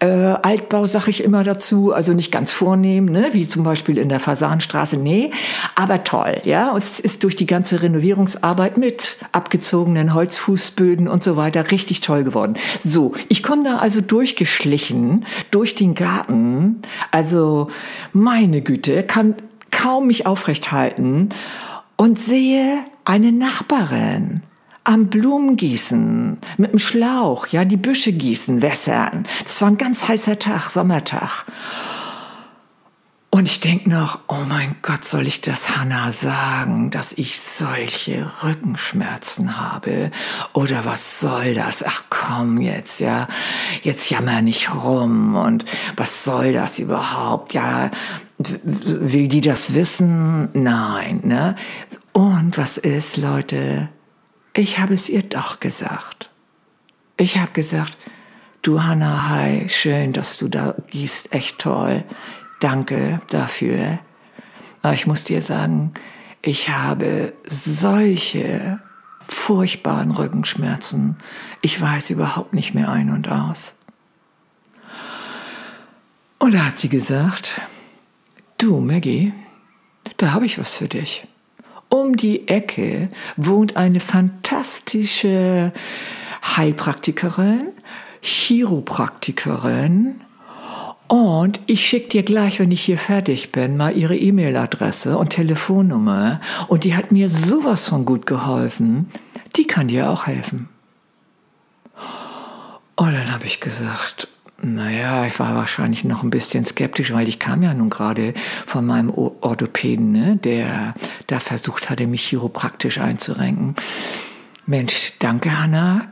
äh, 0.00 0.06
Altbau 0.06 0.86
sage 0.86 1.10
ich 1.10 1.22
immer 1.22 1.44
dazu, 1.44 1.92
also 1.92 2.12
nicht 2.12 2.32
ganz 2.32 2.52
vornehm, 2.52 3.06
ne, 3.06 3.30
wie 3.32 3.46
zum 3.46 3.64
Beispiel 3.64 3.98
in 3.98 4.08
der 4.08 4.20
Fasanstraße, 4.20 4.96
nee, 4.96 5.30
aber 5.74 6.04
toll, 6.04 6.40
ja. 6.44 6.72
Und 6.72 6.82
es 6.82 7.00
ist 7.00 7.22
durch 7.22 7.36
die 7.36 7.46
ganze 7.46 7.82
Renovierungsarbeit 7.82 8.76
mit 8.76 9.16
abgezogenen 9.32 10.14
Holzfußböden 10.14 11.08
und 11.08 11.22
so 11.22 11.36
weiter 11.36 11.70
richtig 11.70 12.00
toll 12.00 12.24
geworden. 12.24 12.54
So, 12.80 13.14
ich 13.28 13.42
komme 13.42 13.64
da 13.64 13.78
also 13.78 14.00
durchgeschlichen 14.00 15.24
durch 15.50 15.74
den 15.74 15.94
Garten, 15.94 16.82
also 17.10 17.68
meine 18.12 18.62
Güte, 18.62 19.02
kann 19.04 19.36
kaum 19.70 20.06
mich 20.06 20.26
aufrecht 20.26 20.72
halten 20.72 21.30
und 21.96 22.18
sehe 22.18 22.78
eine 23.04 23.32
Nachbarin 23.32 24.42
am 24.84 25.06
Blumen 25.06 25.56
gießen, 25.56 26.38
mit 26.58 26.72
dem 26.72 26.78
Schlauch, 26.78 27.46
ja, 27.48 27.64
die 27.64 27.78
Büsche 27.78 28.12
gießen, 28.12 28.60
wässern. 28.60 29.26
Das 29.44 29.60
war 29.62 29.68
ein 29.68 29.78
ganz 29.78 30.06
heißer 30.06 30.38
Tag, 30.38 30.70
Sommertag. 30.70 31.46
Und 33.30 33.48
ich 33.48 33.58
denke 33.58 33.90
noch, 33.90 34.20
oh 34.28 34.44
mein 34.48 34.76
Gott, 34.82 35.04
soll 35.04 35.26
ich 35.26 35.40
das 35.40 35.76
Hannah 35.76 36.12
sagen, 36.12 36.90
dass 36.90 37.12
ich 37.14 37.40
solche 37.40 38.30
Rückenschmerzen 38.44 39.58
habe? 39.58 40.12
Oder 40.52 40.84
was 40.84 41.18
soll 41.18 41.54
das? 41.54 41.82
Ach 41.82 42.04
komm 42.10 42.60
jetzt, 42.60 43.00
ja, 43.00 43.26
jetzt 43.82 44.08
jammer 44.08 44.40
nicht 44.40 44.72
rum. 44.72 45.34
Und 45.34 45.64
was 45.96 46.22
soll 46.22 46.52
das 46.52 46.78
überhaupt? 46.78 47.54
Ja, 47.54 47.90
will 48.38 49.26
die 49.26 49.40
das 49.40 49.74
wissen? 49.74 50.50
Nein, 50.52 51.22
ne? 51.24 51.56
Und 52.12 52.56
was 52.56 52.78
ist, 52.78 53.16
Leute? 53.16 53.88
Ich 54.56 54.78
habe 54.78 54.94
es 54.94 55.08
ihr 55.08 55.24
doch 55.24 55.58
gesagt. 55.58 56.30
Ich 57.16 57.38
habe 57.38 57.50
gesagt, 57.50 57.98
du 58.62 58.84
Hanna, 58.84 59.28
hi, 59.28 59.68
schön, 59.68 60.12
dass 60.12 60.38
du 60.38 60.46
da 60.46 60.76
gießt, 60.90 61.32
echt 61.32 61.58
toll. 61.58 62.04
Danke 62.60 63.20
dafür. 63.30 63.98
Aber 64.80 64.94
ich 64.94 65.08
muss 65.08 65.24
dir 65.24 65.42
sagen, 65.42 65.92
ich 66.40 66.68
habe 66.68 67.32
solche 67.44 68.78
furchtbaren 69.26 70.12
Rückenschmerzen. 70.12 71.16
Ich 71.60 71.80
weiß 71.80 72.10
überhaupt 72.10 72.54
nicht 72.54 72.74
mehr 72.74 72.88
ein 72.90 73.10
und 73.10 73.28
aus. 73.28 73.74
Und 76.38 76.54
da 76.54 76.66
hat 76.66 76.78
sie 76.78 76.88
gesagt, 76.88 77.60
du 78.58 78.78
Maggie, 78.78 79.32
da 80.16 80.30
habe 80.30 80.46
ich 80.46 80.60
was 80.60 80.76
für 80.76 80.86
dich 80.86 81.26
um 81.94 82.16
die 82.16 82.48
Ecke 82.48 83.08
wohnt 83.36 83.76
eine 83.76 84.00
fantastische 84.00 85.72
Heilpraktikerin, 86.42 87.68
Chiropraktikerin. 88.20 90.20
Und 91.06 91.60
ich 91.66 91.86
schicke 91.86 92.08
dir 92.08 92.22
gleich, 92.24 92.58
wenn 92.58 92.72
ich 92.72 92.82
hier 92.82 92.98
fertig 92.98 93.52
bin, 93.52 93.76
mal 93.76 93.96
ihre 93.96 94.16
E-Mail-Adresse 94.16 95.16
und 95.16 95.30
Telefonnummer. 95.30 96.40
Und 96.66 96.82
die 96.82 96.96
hat 96.96 97.12
mir 97.12 97.28
sowas 97.28 97.88
von 97.88 98.04
gut 98.04 98.26
geholfen. 98.26 99.08
Die 99.54 99.66
kann 99.66 99.86
dir 99.86 100.10
auch 100.10 100.26
helfen. 100.26 100.68
Und 102.96 103.12
dann 103.12 103.32
habe 103.32 103.46
ich 103.46 103.60
gesagt, 103.60 104.26
naja, 104.64 105.26
ich 105.26 105.38
war 105.38 105.54
wahrscheinlich 105.54 106.04
noch 106.04 106.22
ein 106.22 106.30
bisschen 106.30 106.64
skeptisch, 106.64 107.12
weil 107.12 107.28
ich 107.28 107.38
kam 107.38 107.62
ja 107.62 107.74
nun 107.74 107.90
gerade 107.90 108.34
von 108.66 108.86
meinem 108.86 109.10
Orthopäden, 109.10 110.12
ne, 110.12 110.36
der 110.36 110.94
da 111.26 111.40
versucht 111.40 111.90
hatte, 111.90 112.06
mich 112.06 112.24
chiropraktisch 112.24 112.98
einzurenken. 112.98 113.76
Mensch, 114.66 115.12
danke, 115.18 115.60
Hanna. 115.60 116.08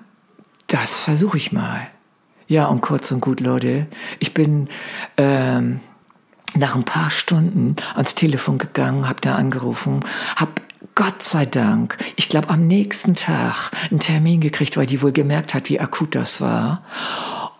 Das 0.67 0.99
versuche 0.99 1.38
ich 1.38 1.53
mal. 1.53 1.87
Ja, 2.47 2.67
und 2.67 2.83
kurz 2.83 3.11
und 3.11 3.21
gut, 3.21 3.41
Leute, 3.41 3.87
ich 4.19 4.35
bin 4.35 4.69
ähm, 5.17 5.81
nach 6.55 6.75
ein 6.75 6.85
paar 6.85 7.11
Stunden 7.11 7.77
ans 7.95 8.15
Telefon 8.15 8.59
gegangen, 8.59 9.09
habe 9.09 9.21
da 9.21 9.37
angerufen, 9.37 10.01
habe 10.37 10.53
Gott 10.95 11.23
sei 11.23 11.47
Dank, 11.47 11.97
ich 12.17 12.29
glaube 12.29 12.51
am 12.51 12.67
nächsten 12.67 13.15
Tag 13.15 13.71
einen 13.91 14.01
Termin 14.01 14.43
gekriegt, 14.43 14.77
weil 14.77 14.85
die 14.85 15.01
wohl 15.01 15.12
gemerkt 15.12 15.55
hat, 15.55 15.71
wie 15.71 15.81
akut 15.81 16.15
das 16.15 16.43
war 16.43 16.83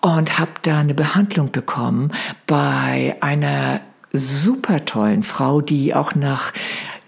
und 0.03 0.38
habe 0.38 0.51
da 0.62 0.81
eine 0.81 0.95
Behandlung 0.95 1.51
bekommen 1.51 2.12
bei 2.47 3.17
einer 3.21 3.81
super 4.12 4.85
tollen 4.85 5.23
Frau, 5.23 5.62
die 5.62 5.95
auch 5.95 6.15
nach 6.15 6.53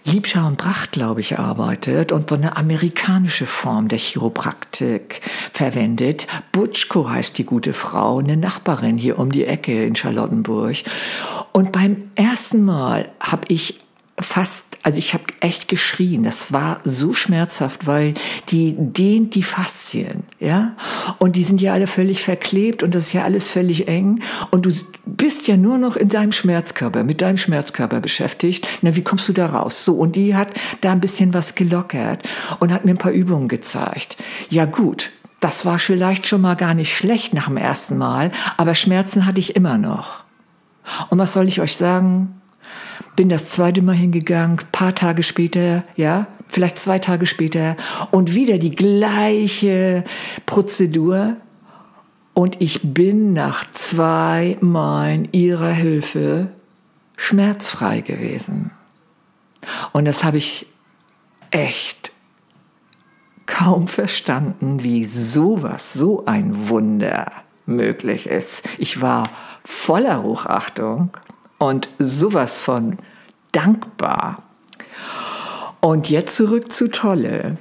Liebschau 0.05 0.45
und 0.45 0.57
Bracht, 0.57 0.91
glaube 0.91 1.21
ich, 1.21 1.39
arbeitet 1.39 2.11
und 2.11 2.29
so 2.29 2.35
eine 2.35 2.57
amerikanische 2.57 3.47
Form 3.47 3.87
der 3.87 3.97
Chiropraktik 3.97 5.21
verwendet. 5.51 6.27
Butschko 6.51 7.09
heißt 7.09 7.37
die 7.37 7.43
gute 7.43 7.73
Frau, 7.73 8.19
eine 8.19 8.37
Nachbarin 8.37 8.97
hier 8.97 9.17
um 9.17 9.31
die 9.31 9.45
Ecke 9.45 9.83
in 9.83 9.95
Charlottenburg. 9.95 10.77
Und 11.51 11.71
beim 11.71 12.11
ersten 12.15 12.63
Mal 12.63 13.09
habe 13.19 13.45
ich 13.47 13.79
fast 14.19 14.64
also 14.85 14.99
ich 14.99 15.15
habe 15.15 15.23
echt 15.39 15.67
geschrien. 15.67 16.21
Das 16.21 16.53
war 16.53 16.79
so 16.83 17.11
schmerzhaft, 17.11 17.87
weil 17.87 18.13
die 18.49 18.75
dehnt 18.77 19.33
die 19.33 19.41
Faszien, 19.41 20.25
ja. 20.39 20.73
Und 21.17 21.35
die 21.35 21.43
sind 21.43 21.59
ja 21.59 21.73
alle 21.73 21.87
völlig 21.87 22.21
verklebt 22.21 22.83
und 22.83 22.93
das 22.93 23.07
ist 23.07 23.13
ja 23.13 23.23
alles 23.23 23.49
völlig 23.49 23.87
eng. 23.87 24.21
Und 24.51 24.67
du 24.67 24.73
bist 25.07 25.47
ja 25.47 25.57
nur 25.57 25.79
noch 25.79 25.95
in 25.95 26.09
deinem 26.09 26.31
Schmerzkörper, 26.31 27.03
mit 27.03 27.21
deinem 27.21 27.37
Schmerzkörper 27.37 27.99
beschäftigt. 27.99 28.67
Na, 28.83 28.95
wie 28.95 29.01
kommst 29.01 29.27
du 29.27 29.33
da 29.33 29.47
raus? 29.47 29.83
So, 29.83 29.95
und 29.95 30.15
die 30.15 30.35
hat 30.35 30.49
da 30.81 30.91
ein 30.91 31.01
bisschen 31.01 31.33
was 31.33 31.55
gelockert 31.55 32.21
und 32.59 32.71
hat 32.71 32.85
mir 32.85 32.91
ein 32.91 32.99
paar 32.99 33.11
Übungen 33.11 33.47
gezeigt. 33.47 34.17
Ja 34.51 34.65
gut, 34.65 35.09
das 35.39 35.65
war 35.65 35.79
vielleicht 35.79 36.27
schon 36.27 36.41
mal 36.41 36.55
gar 36.55 36.75
nicht 36.75 36.95
schlecht 36.95 37.33
nach 37.33 37.47
dem 37.47 37.57
ersten 37.57 37.97
Mal, 37.97 38.31
aber 38.55 38.75
Schmerzen 38.75 39.25
hatte 39.25 39.39
ich 39.39 39.55
immer 39.55 39.79
noch. 39.79 40.25
Und 41.09 41.17
was 41.17 41.33
soll 41.33 41.47
ich 41.47 41.59
euch 41.59 41.75
sagen? 41.75 42.34
Bin 43.15 43.29
das 43.29 43.45
zweite 43.45 43.81
Mal 43.81 43.95
hingegangen, 43.95 44.59
paar 44.71 44.95
Tage 44.95 45.23
später, 45.23 45.83
ja, 45.95 46.27
vielleicht 46.47 46.79
zwei 46.79 46.99
Tage 46.99 47.25
später 47.25 47.75
und 48.11 48.33
wieder 48.33 48.57
die 48.57 48.71
gleiche 48.71 50.03
Prozedur. 50.45 51.37
Und 52.33 52.61
ich 52.61 52.81
bin 52.83 53.33
nach 53.33 53.69
zwei 53.71 54.57
Malen 54.59 55.29
ihrer 55.31 55.71
Hilfe 55.71 56.49
schmerzfrei 57.15 58.01
gewesen. 58.01 58.71
Und 59.93 60.05
das 60.05 60.23
habe 60.23 60.37
ich 60.37 60.67
echt 61.51 62.11
kaum 63.45 63.87
verstanden, 63.87 64.83
wie 64.83 65.05
sowas, 65.05 65.93
so 65.93 66.25
ein 66.25 66.67
Wunder 66.67 67.31
möglich 67.65 68.27
ist. 68.27 68.67
Ich 68.77 69.01
war 69.01 69.29
voller 69.63 70.21
Hochachtung 70.23 71.11
und 71.57 71.89
sowas 71.99 72.59
von 72.59 72.97
dankbar. 73.51 74.43
Und 75.81 76.09
jetzt 76.09 76.35
zurück 76.35 76.71
zu 76.71 76.89
Tolle. 76.89 77.57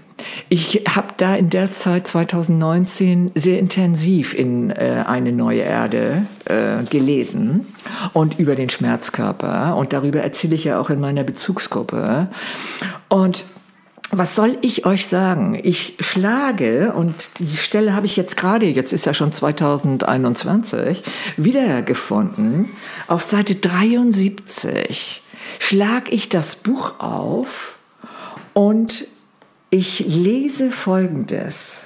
Ich 0.49 0.85
habe 0.89 1.09
da 1.17 1.35
in 1.35 1.51
der 1.51 1.73
Zeit 1.73 2.07
2019 2.09 3.33
sehr 3.35 3.59
intensiv 3.59 4.35
in 4.35 4.71
äh, 4.71 5.05
eine 5.07 5.33
neue 5.33 5.61
Erde 5.61 6.27
äh, 6.47 6.83
gelesen 6.89 7.67
und 8.13 8.39
über 8.39 8.55
den 8.55 8.71
Schmerzkörper 8.71 9.77
und 9.77 9.93
darüber 9.93 10.21
erzähle 10.21 10.55
ich 10.55 10.65
ja 10.65 10.81
auch 10.81 10.91
in 10.91 11.01
meiner 11.01 11.25
Bezugsgruppe. 11.25 12.29
Und 13.09 13.45
was 14.19 14.35
soll 14.35 14.59
ich 14.61 14.87
euch 14.87 15.07
sagen? 15.07 15.59
Ich 15.63 15.97
schlage, 16.01 16.93
und 16.93 17.39
die 17.39 17.57
Stelle 17.57 17.95
habe 17.95 18.07
ich 18.07 18.17
jetzt 18.17 18.37
gerade, 18.37 18.67
jetzt 18.67 18.93
ist 18.93 19.07
ja 19.07 19.15
schon 19.15 19.33
2021, 19.33 21.03
wiedergefunden, 21.37 22.71
auf 23.07 23.23
Seite 23.23 23.55
73 23.55 25.23
schlage 25.59 26.11
ich 26.11 26.29
das 26.29 26.57
Buch 26.57 27.01
auf 27.01 27.79
und 28.53 29.07
ich 29.71 30.01
lese 30.01 30.71
Folgendes. 30.71 31.85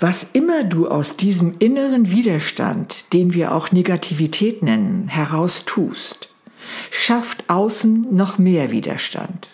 Was 0.00 0.22
immer 0.32 0.64
du 0.64 0.88
aus 0.88 1.16
diesem 1.16 1.54
inneren 1.58 2.10
Widerstand, 2.10 3.12
den 3.12 3.32
wir 3.32 3.52
auch 3.52 3.72
Negativität 3.72 4.62
nennen, 4.62 5.08
heraus 5.08 5.64
tust, 5.64 6.28
schafft 6.90 7.48
außen 7.48 8.14
noch 8.14 8.38
mehr 8.38 8.70
Widerstand. 8.70 9.50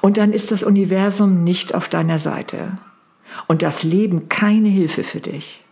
Und 0.00 0.16
dann 0.16 0.32
ist 0.32 0.50
das 0.50 0.62
Universum 0.62 1.44
nicht 1.44 1.74
auf 1.74 1.88
deiner 1.88 2.18
Seite 2.18 2.78
und 3.46 3.62
das 3.62 3.82
Leben 3.82 4.28
keine 4.28 4.68
Hilfe 4.68 5.04
für 5.04 5.20
dich. 5.20 5.64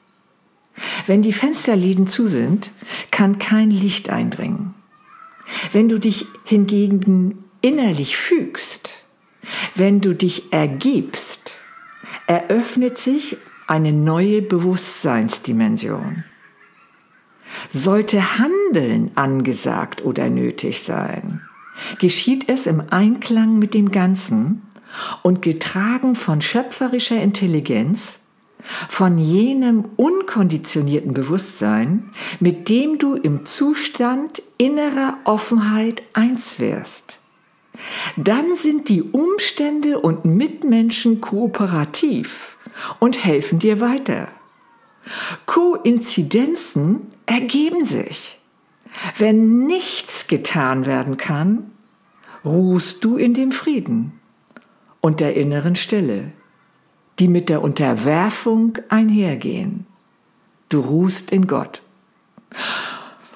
Wenn 1.06 1.22
die 1.22 1.32
Fensterläden 1.32 2.06
zu 2.06 2.28
sind, 2.28 2.70
kann 3.10 3.38
kein 3.38 3.70
Licht 3.70 4.08
eindringen. 4.08 4.74
Wenn 5.72 5.88
du 5.88 5.98
dich 5.98 6.26
hingegen 6.44 7.44
innerlich 7.60 8.16
fügst, 8.16 8.94
wenn 9.74 10.00
du 10.00 10.14
dich 10.14 10.52
ergibst, 10.52 11.56
eröffnet 12.26 12.98
sich 12.98 13.36
eine 13.66 13.92
neue 13.92 14.42
Bewusstseinsdimension. 14.42 16.24
Sollte 17.70 18.38
Handeln 18.38 19.10
angesagt 19.14 20.04
oder 20.04 20.28
nötig 20.30 20.82
sein, 20.82 21.42
geschieht 21.98 22.48
es 22.48 22.66
im 22.66 22.82
Einklang 22.90 23.58
mit 23.58 23.74
dem 23.74 23.90
Ganzen 23.90 24.62
und 25.22 25.42
getragen 25.42 26.14
von 26.14 26.42
schöpferischer 26.42 27.20
Intelligenz, 27.20 28.20
von 28.88 29.18
jenem 29.18 29.86
unkonditionierten 29.96 31.14
Bewusstsein, 31.14 32.10
mit 32.40 32.68
dem 32.68 32.98
du 32.98 33.14
im 33.14 33.46
Zustand 33.46 34.42
innerer 34.58 35.16
Offenheit 35.24 36.02
eins 36.12 36.60
wirst. 36.60 37.18
Dann 38.16 38.56
sind 38.56 38.88
die 38.88 39.02
Umstände 39.02 40.00
und 40.00 40.24
Mitmenschen 40.24 41.20
kooperativ 41.20 42.56
und 42.98 43.24
helfen 43.24 43.58
dir 43.58 43.80
weiter. 43.80 44.28
Koinzidenzen 45.60 47.08
ergeben 47.26 47.84
sich. 47.84 48.38
Wenn 49.18 49.66
nichts 49.66 50.26
getan 50.26 50.86
werden 50.86 51.16
kann, 51.18 51.70
ruhst 52.44 53.04
du 53.04 53.16
in 53.16 53.34
dem 53.34 53.52
Frieden 53.52 54.12
und 55.00 55.20
der 55.20 55.36
inneren 55.36 55.76
Stille, 55.76 56.32
die 57.18 57.28
mit 57.28 57.50
der 57.50 57.62
Unterwerfung 57.62 58.78
einhergehen. 58.88 59.86
Du 60.70 60.80
ruhst 60.80 61.30
in 61.30 61.46
Gott. 61.46 61.82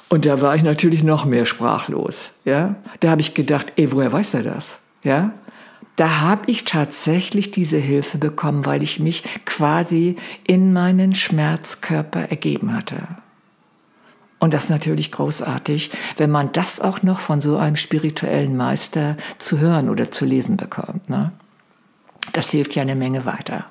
Und 0.09 0.25
da 0.25 0.41
war 0.41 0.57
ich 0.57 0.63
natürlich 0.63 1.03
noch 1.03 1.27
mehr 1.27 1.45
sprachlos. 1.45 2.31
Ja, 2.45 2.77
da 3.01 3.11
habe 3.11 3.21
ich 3.21 3.35
gedacht, 3.35 3.73
ey, 3.77 3.93
woher 3.93 4.13
weiß 4.13 4.35
er 4.35 4.45
das? 4.45 4.81
Ja, 5.03 5.33
da 5.97 6.21
habe 6.21 6.51
ich 6.51 6.65
tatsächlich 6.65 7.51
diese 7.51 7.77
Hilfe 7.77 8.19
bekommen, 8.19 8.67
weil 8.67 8.83
ich 8.83 8.99
mich 8.99 9.23
quasi 9.45 10.17
in 10.47 10.73
meinen 10.73 11.15
Schmerzkörper 11.15 12.31
ergeben 12.31 12.75
hatte. 12.75 13.07
Und 14.41 14.53
das 14.53 14.65
ist 14.65 14.71
natürlich 14.71 15.13
großartig, 15.13 15.91
wenn 16.17 16.31
man 16.31 16.53
das 16.53 16.81
auch 16.81 17.03
noch 17.03 17.21
von 17.21 17.41
so 17.41 17.57
einem 17.57 17.77
spirituellen 17.77 18.57
Meister 18.57 19.17
zu 19.39 19.59
hören 19.59 19.89
oder 19.89 20.11
zu 20.11 20.25
lesen 20.25 20.57
bekommt. 20.57 21.09
Ne? 21.09 21.33
Das 22.33 22.51
hilft 22.51 22.75
ja 22.75 22.83
eine 22.83 22.97
Menge 22.97 23.25
weiter. 23.25 23.67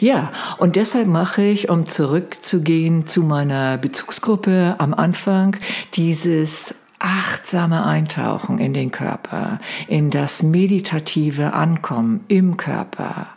Ja, 0.00 0.32
und 0.58 0.76
deshalb 0.76 1.06
mache 1.06 1.42
ich, 1.42 1.68
um 1.68 1.86
zurückzugehen 1.86 3.06
zu 3.06 3.22
meiner 3.22 3.78
Bezugsgruppe 3.78 4.76
am 4.78 4.94
Anfang, 4.94 5.56
dieses 5.94 6.74
achtsame 6.98 7.84
Eintauchen 7.84 8.58
in 8.58 8.74
den 8.74 8.90
Körper, 8.90 9.60
in 9.86 10.10
das 10.10 10.42
meditative 10.42 11.52
Ankommen 11.52 12.24
im 12.28 12.56
Körper, 12.56 13.28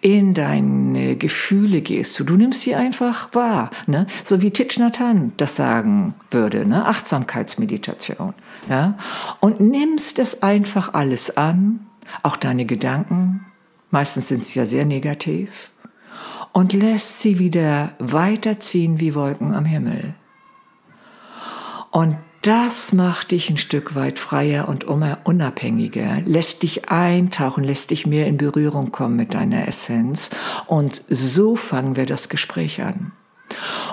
in 0.00 0.34
deine 0.34 1.16
Gefühle 1.16 1.82
gehst 1.82 2.18
du. 2.18 2.24
Du 2.24 2.36
nimmst 2.36 2.62
sie 2.62 2.74
einfach 2.74 3.34
wahr, 3.34 3.70
ne? 3.86 4.06
so 4.24 4.40
wie 4.40 4.50
Thich 4.50 4.80
das 5.36 5.56
sagen 5.56 6.14
würde, 6.30 6.66
ne? 6.66 6.86
Achtsamkeitsmeditation. 6.86 8.34
Ja? 8.68 8.96
Und 9.40 9.60
nimmst 9.60 10.18
es 10.18 10.42
einfach 10.42 10.94
alles 10.94 11.36
an, 11.36 11.86
auch 12.22 12.36
deine 12.36 12.64
Gedanken, 12.64 13.46
meistens 13.90 14.28
sind 14.28 14.44
sie 14.44 14.58
ja 14.58 14.66
sehr 14.66 14.84
negativ, 14.84 15.70
und 16.52 16.72
lässt 16.72 17.20
sie 17.20 17.38
wieder 17.38 17.94
weiterziehen 17.98 19.00
wie 19.00 19.14
Wolken 19.14 19.54
am 19.54 19.64
Himmel. 19.64 20.14
Und 21.90 22.18
das 22.42 22.92
macht 22.92 23.30
dich 23.30 23.48
ein 23.50 23.56
Stück 23.56 23.94
weit 23.94 24.18
freier 24.18 24.68
und 24.68 24.84
unabhängiger, 24.84 26.20
lässt 26.26 26.64
dich 26.64 26.90
eintauchen, 26.90 27.62
lässt 27.62 27.90
dich 27.90 28.04
mehr 28.04 28.26
in 28.26 28.36
Berührung 28.36 28.90
kommen 28.90 29.16
mit 29.16 29.32
deiner 29.34 29.68
Essenz. 29.68 30.30
Und 30.66 31.02
so 31.08 31.54
fangen 31.54 31.94
wir 31.94 32.04
das 32.04 32.28
Gespräch 32.28 32.82
an. 32.82 33.12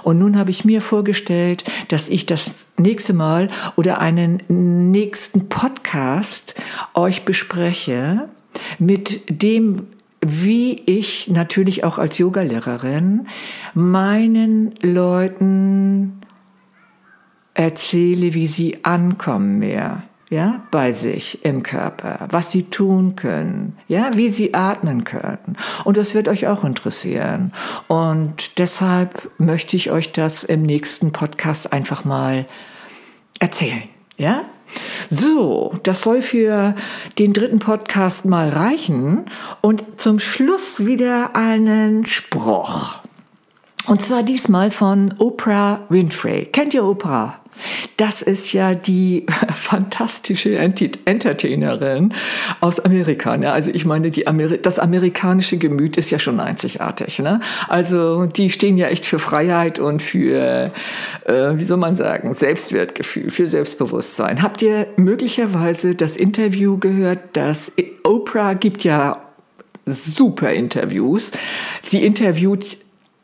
Und 0.03 0.17
nun 0.17 0.37
habe 0.37 0.49
ich 0.49 0.65
mir 0.65 0.81
vorgestellt, 0.81 1.63
dass 1.89 2.09
ich 2.09 2.25
das 2.25 2.51
nächste 2.77 3.13
Mal 3.13 3.49
oder 3.75 3.99
einen 3.99 4.41
nächsten 4.91 5.49
Podcast 5.49 6.55
euch 6.95 7.25
bespreche 7.25 8.29
mit 8.79 9.23
dem, 9.29 9.87
wie 10.21 10.81
ich 10.85 11.27
natürlich 11.27 11.83
auch 11.83 11.97
als 11.97 12.17
Yogalehrerin 12.17 13.27
meinen 13.73 14.73
Leuten 14.81 16.18
erzähle, 17.59 18.33
wie 18.33 18.47
sie 18.47 18.85
ankommen 18.85 19.59
mehr, 19.59 20.03
ja, 20.29 20.61
bei 20.71 20.93
sich 20.93 21.43
im 21.43 21.61
Körper, 21.61 22.29
was 22.31 22.51
sie 22.51 22.63
tun 22.63 23.17
können, 23.17 23.77
ja, 23.89 24.11
wie 24.13 24.29
sie 24.29 24.53
atmen 24.53 25.03
können. 25.03 25.57
Und 25.83 25.97
das 25.97 26.15
wird 26.15 26.29
euch 26.29 26.47
auch 26.47 26.63
interessieren. 26.63 27.51
Und 27.89 28.59
deshalb 28.59 29.29
möchte 29.39 29.75
ich 29.75 29.91
euch 29.91 30.13
das 30.13 30.45
im 30.45 30.63
nächsten 30.63 31.11
Podcast 31.11 31.73
einfach 31.73 32.05
mal 32.05 32.45
erzählen, 33.39 33.83
ja? 34.17 34.43
So, 35.09 35.73
das 35.83 36.01
soll 36.03 36.21
für 36.21 36.75
den 37.17 37.33
dritten 37.33 37.59
Podcast 37.59 38.23
mal 38.23 38.49
reichen. 38.49 39.25
Und 39.59 39.83
zum 39.97 40.19
Schluss 40.19 40.85
wieder 40.85 41.35
einen 41.35 42.05
Spruch. 42.05 42.99
Und 43.87 44.03
zwar 44.03 44.21
diesmal 44.21 44.69
von 44.69 45.15
Oprah 45.17 45.81
Winfrey. 45.89 46.45
Kennt 46.45 46.75
ihr 46.75 46.83
Oprah? 46.83 47.39
Das 47.97 48.21
ist 48.21 48.53
ja 48.53 48.73
die 48.75 49.25
fantastische 49.53 50.57
Entertainerin 50.57 52.13
aus 52.59 52.79
Amerika. 52.79 53.37
Ne? 53.37 53.51
Also 53.51 53.71
ich 53.73 53.85
meine, 53.85 54.11
Ameri 54.25 54.59
das 54.61 54.79
amerikanische 54.79 55.57
Gemüt 55.57 55.97
ist 55.97 56.11
ja 56.11 56.19
schon 56.19 56.39
einzigartig. 56.39 57.19
Ne? 57.19 57.39
Also 57.67 58.25
die 58.25 58.49
stehen 58.49 58.77
ja 58.77 58.87
echt 58.87 59.05
für 59.05 59.19
Freiheit 59.19 59.79
und 59.79 60.01
für, 60.01 60.71
äh, 61.25 61.31
wie 61.53 61.63
soll 61.63 61.77
man 61.77 61.95
sagen, 61.95 62.33
Selbstwertgefühl, 62.33 63.31
für 63.31 63.47
Selbstbewusstsein. 63.47 64.41
Habt 64.41 64.61
ihr 64.61 64.87
möglicherweise 64.97 65.95
das 65.95 66.17
Interview 66.17 66.77
gehört, 66.77 67.19
dass 67.33 67.71
Oprah 68.03 68.53
gibt 68.53 68.83
ja 68.83 69.21
super 69.85 70.53
Interviews. 70.53 71.31
Sie 71.83 72.03
interviewt 72.03 72.77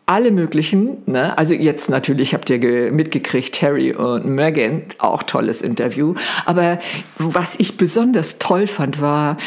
alle 0.06 0.32
möglichen, 0.32 0.98
ne? 1.08 1.38
also 1.38 1.54
jetzt 1.54 1.89
natürlich 1.89 2.34
habt 2.34 2.50
ihr 2.50 2.91
mitgekriegt, 2.91 3.62
Harry 3.62 3.94
und 3.94 4.26
Meghan, 4.26 4.84
auch 5.00 5.24
tolles 5.24 5.62
Interview, 5.62 6.13
aber 6.46 6.80
was 7.18 7.56
ich 7.58 7.78
besonders 7.78 8.38
toll 8.38 8.68
fand, 8.68 9.02
war, 9.02 9.38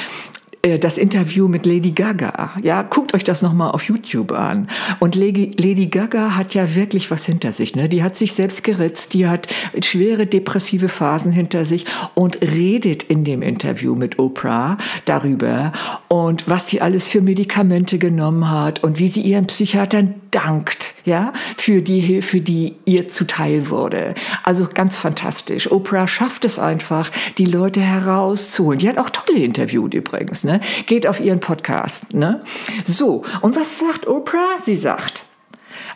das 0.62 0.98
Interview 0.98 1.48
mit 1.48 1.66
Lady 1.66 1.92
Gaga. 1.92 2.52
Ja, 2.62 2.82
guckt 2.82 3.14
euch 3.14 3.24
das 3.24 3.42
nochmal 3.42 3.70
auf 3.70 3.84
YouTube 3.84 4.32
an. 4.32 4.68
Und 4.98 5.14
Lady, 5.14 5.52
Lady 5.56 5.86
Gaga 5.86 6.36
hat 6.36 6.54
ja 6.54 6.74
wirklich 6.74 7.10
was 7.10 7.24
hinter 7.24 7.52
sich. 7.52 7.76
Ne? 7.76 7.88
Die 7.88 8.02
hat 8.02 8.16
sich 8.16 8.32
selbst 8.32 8.64
geritzt, 8.64 9.14
die 9.14 9.26
hat 9.26 9.46
schwere 9.82 10.26
depressive 10.26 10.88
Phasen 10.88 11.32
hinter 11.32 11.64
sich 11.64 11.86
und 12.14 12.40
redet 12.42 13.04
in 13.04 13.24
dem 13.24 13.42
Interview 13.42 13.94
mit 13.94 14.18
Oprah 14.18 14.78
darüber 15.04 15.72
und 16.08 16.48
was 16.48 16.68
sie 16.68 16.80
alles 16.80 17.08
für 17.08 17.20
Medikamente 17.20 17.98
genommen 17.98 18.50
hat 18.50 18.82
und 18.82 18.98
wie 18.98 19.08
sie 19.08 19.22
ihren 19.22 19.46
Psychiatern 19.46 20.14
dankt, 20.30 20.94
ja, 21.04 21.32
für 21.56 21.82
die 21.82 22.00
Hilfe, 22.00 22.40
die 22.40 22.76
ihr 22.84 23.08
zuteil 23.08 23.70
wurde. 23.70 24.14
Also 24.42 24.68
ganz 24.72 24.98
fantastisch. 24.98 25.70
Oprah 25.70 26.08
schafft 26.08 26.44
es 26.44 26.58
einfach, 26.58 27.10
die 27.38 27.44
Leute 27.44 27.80
herauszuholen. 27.80 28.78
Die 28.78 28.88
hat 28.88 28.98
auch 28.98 29.10
tolle 29.10 29.38
Interviews 29.38 29.94
übrigens, 29.94 30.44
ne? 30.44 30.60
Geht 30.86 31.06
auf 31.06 31.20
ihren 31.20 31.40
Podcast, 31.40 32.12
ne? 32.12 32.42
So. 32.84 33.24
Und 33.40 33.56
was 33.56 33.78
sagt 33.78 34.06
Oprah? 34.06 34.58
Sie 34.62 34.76
sagt, 34.76 35.24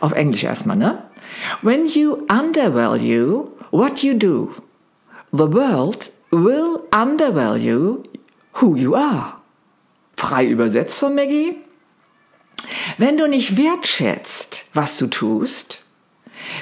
auf 0.01 0.13
Englisch 0.13 0.45
erstmal, 0.45 0.77
ne? 0.77 1.03
When 1.63 1.87
you 1.87 2.19
undervalue 2.31 3.49
what 3.71 4.03
you 4.03 4.15
do, 4.15 4.51
the 5.33 5.53
world 5.53 6.11
will 6.31 6.81
undervalue 6.93 8.03
who 8.61 8.77
you 8.77 8.95
are. 8.95 9.35
Frei 10.17 10.47
übersetzt 10.47 10.99
von 10.99 11.15
Maggie. 11.15 11.62
Wenn 12.99 13.17
du 13.17 13.29
nicht 13.29 13.57
wertschätzt, 13.57 14.67
was 14.75 14.97
du 14.99 15.07
tust, 15.07 15.83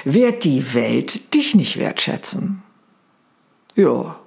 wird 0.03 0.43
die 0.43 0.73
Welt 0.73 1.33
dich 1.33 1.55
nicht 1.55 1.77
wertschätzen. 1.77 2.63
Ja. 3.75 4.19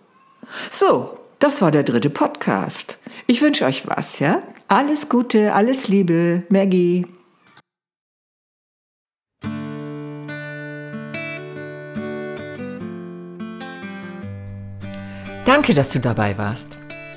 So, 0.70 1.18
das 1.38 1.62
war 1.62 1.70
der 1.70 1.82
dritte 1.82 2.10
Podcast. 2.10 2.98
Ich 3.26 3.42
wünsche 3.42 3.64
euch 3.64 3.86
was, 3.86 4.18
ja? 4.18 4.42
Alles 4.68 5.08
Gute, 5.08 5.52
alles 5.52 5.88
Liebe, 5.88 6.44
Maggie. 6.48 7.06
Danke, 15.44 15.74
dass 15.74 15.90
du 15.90 16.00
dabei 16.00 16.38
warst. 16.38 16.66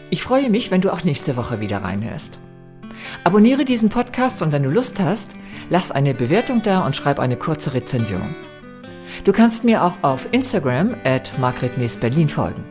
Ich 0.09 0.21
freue 0.23 0.49
mich, 0.49 0.69
wenn 0.69 0.81
du 0.81 0.91
auch 0.91 1.03
nächste 1.03 1.37
Woche 1.37 1.61
wieder 1.61 1.77
reinhörst. 1.83 2.37
Abonniere 3.27 3.65
diesen 3.65 3.89
Podcast 3.89 4.41
und 4.41 4.53
wenn 4.53 4.63
du 4.63 4.69
Lust 4.69 5.01
hast, 5.01 5.31
lass 5.69 5.91
eine 5.91 6.13
Bewertung 6.13 6.61
da 6.63 6.85
und 6.85 6.95
schreib 6.95 7.19
eine 7.19 7.35
kurze 7.35 7.73
Rezension. 7.73 8.33
Du 9.25 9.33
kannst 9.33 9.65
mir 9.65 9.83
auch 9.83 10.01
auf 10.01 10.29
Instagram 10.31 10.95
at 11.03 11.33
Berlin 11.99 12.29
folgen. 12.29 12.63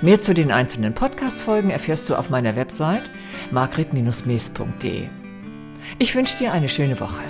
Mehr 0.00 0.22
zu 0.22 0.32
den 0.32 0.50
einzelnen 0.50 0.94
Podcast-Folgen 0.94 1.68
erfährst 1.68 2.08
du 2.08 2.14
auf 2.14 2.30
meiner 2.30 2.56
Website 2.56 3.02
margret-mees.de. 3.50 5.08
Ich 5.98 6.14
wünsche 6.14 6.38
dir 6.38 6.52
eine 6.52 6.70
schöne 6.70 6.98
Woche. 6.98 7.20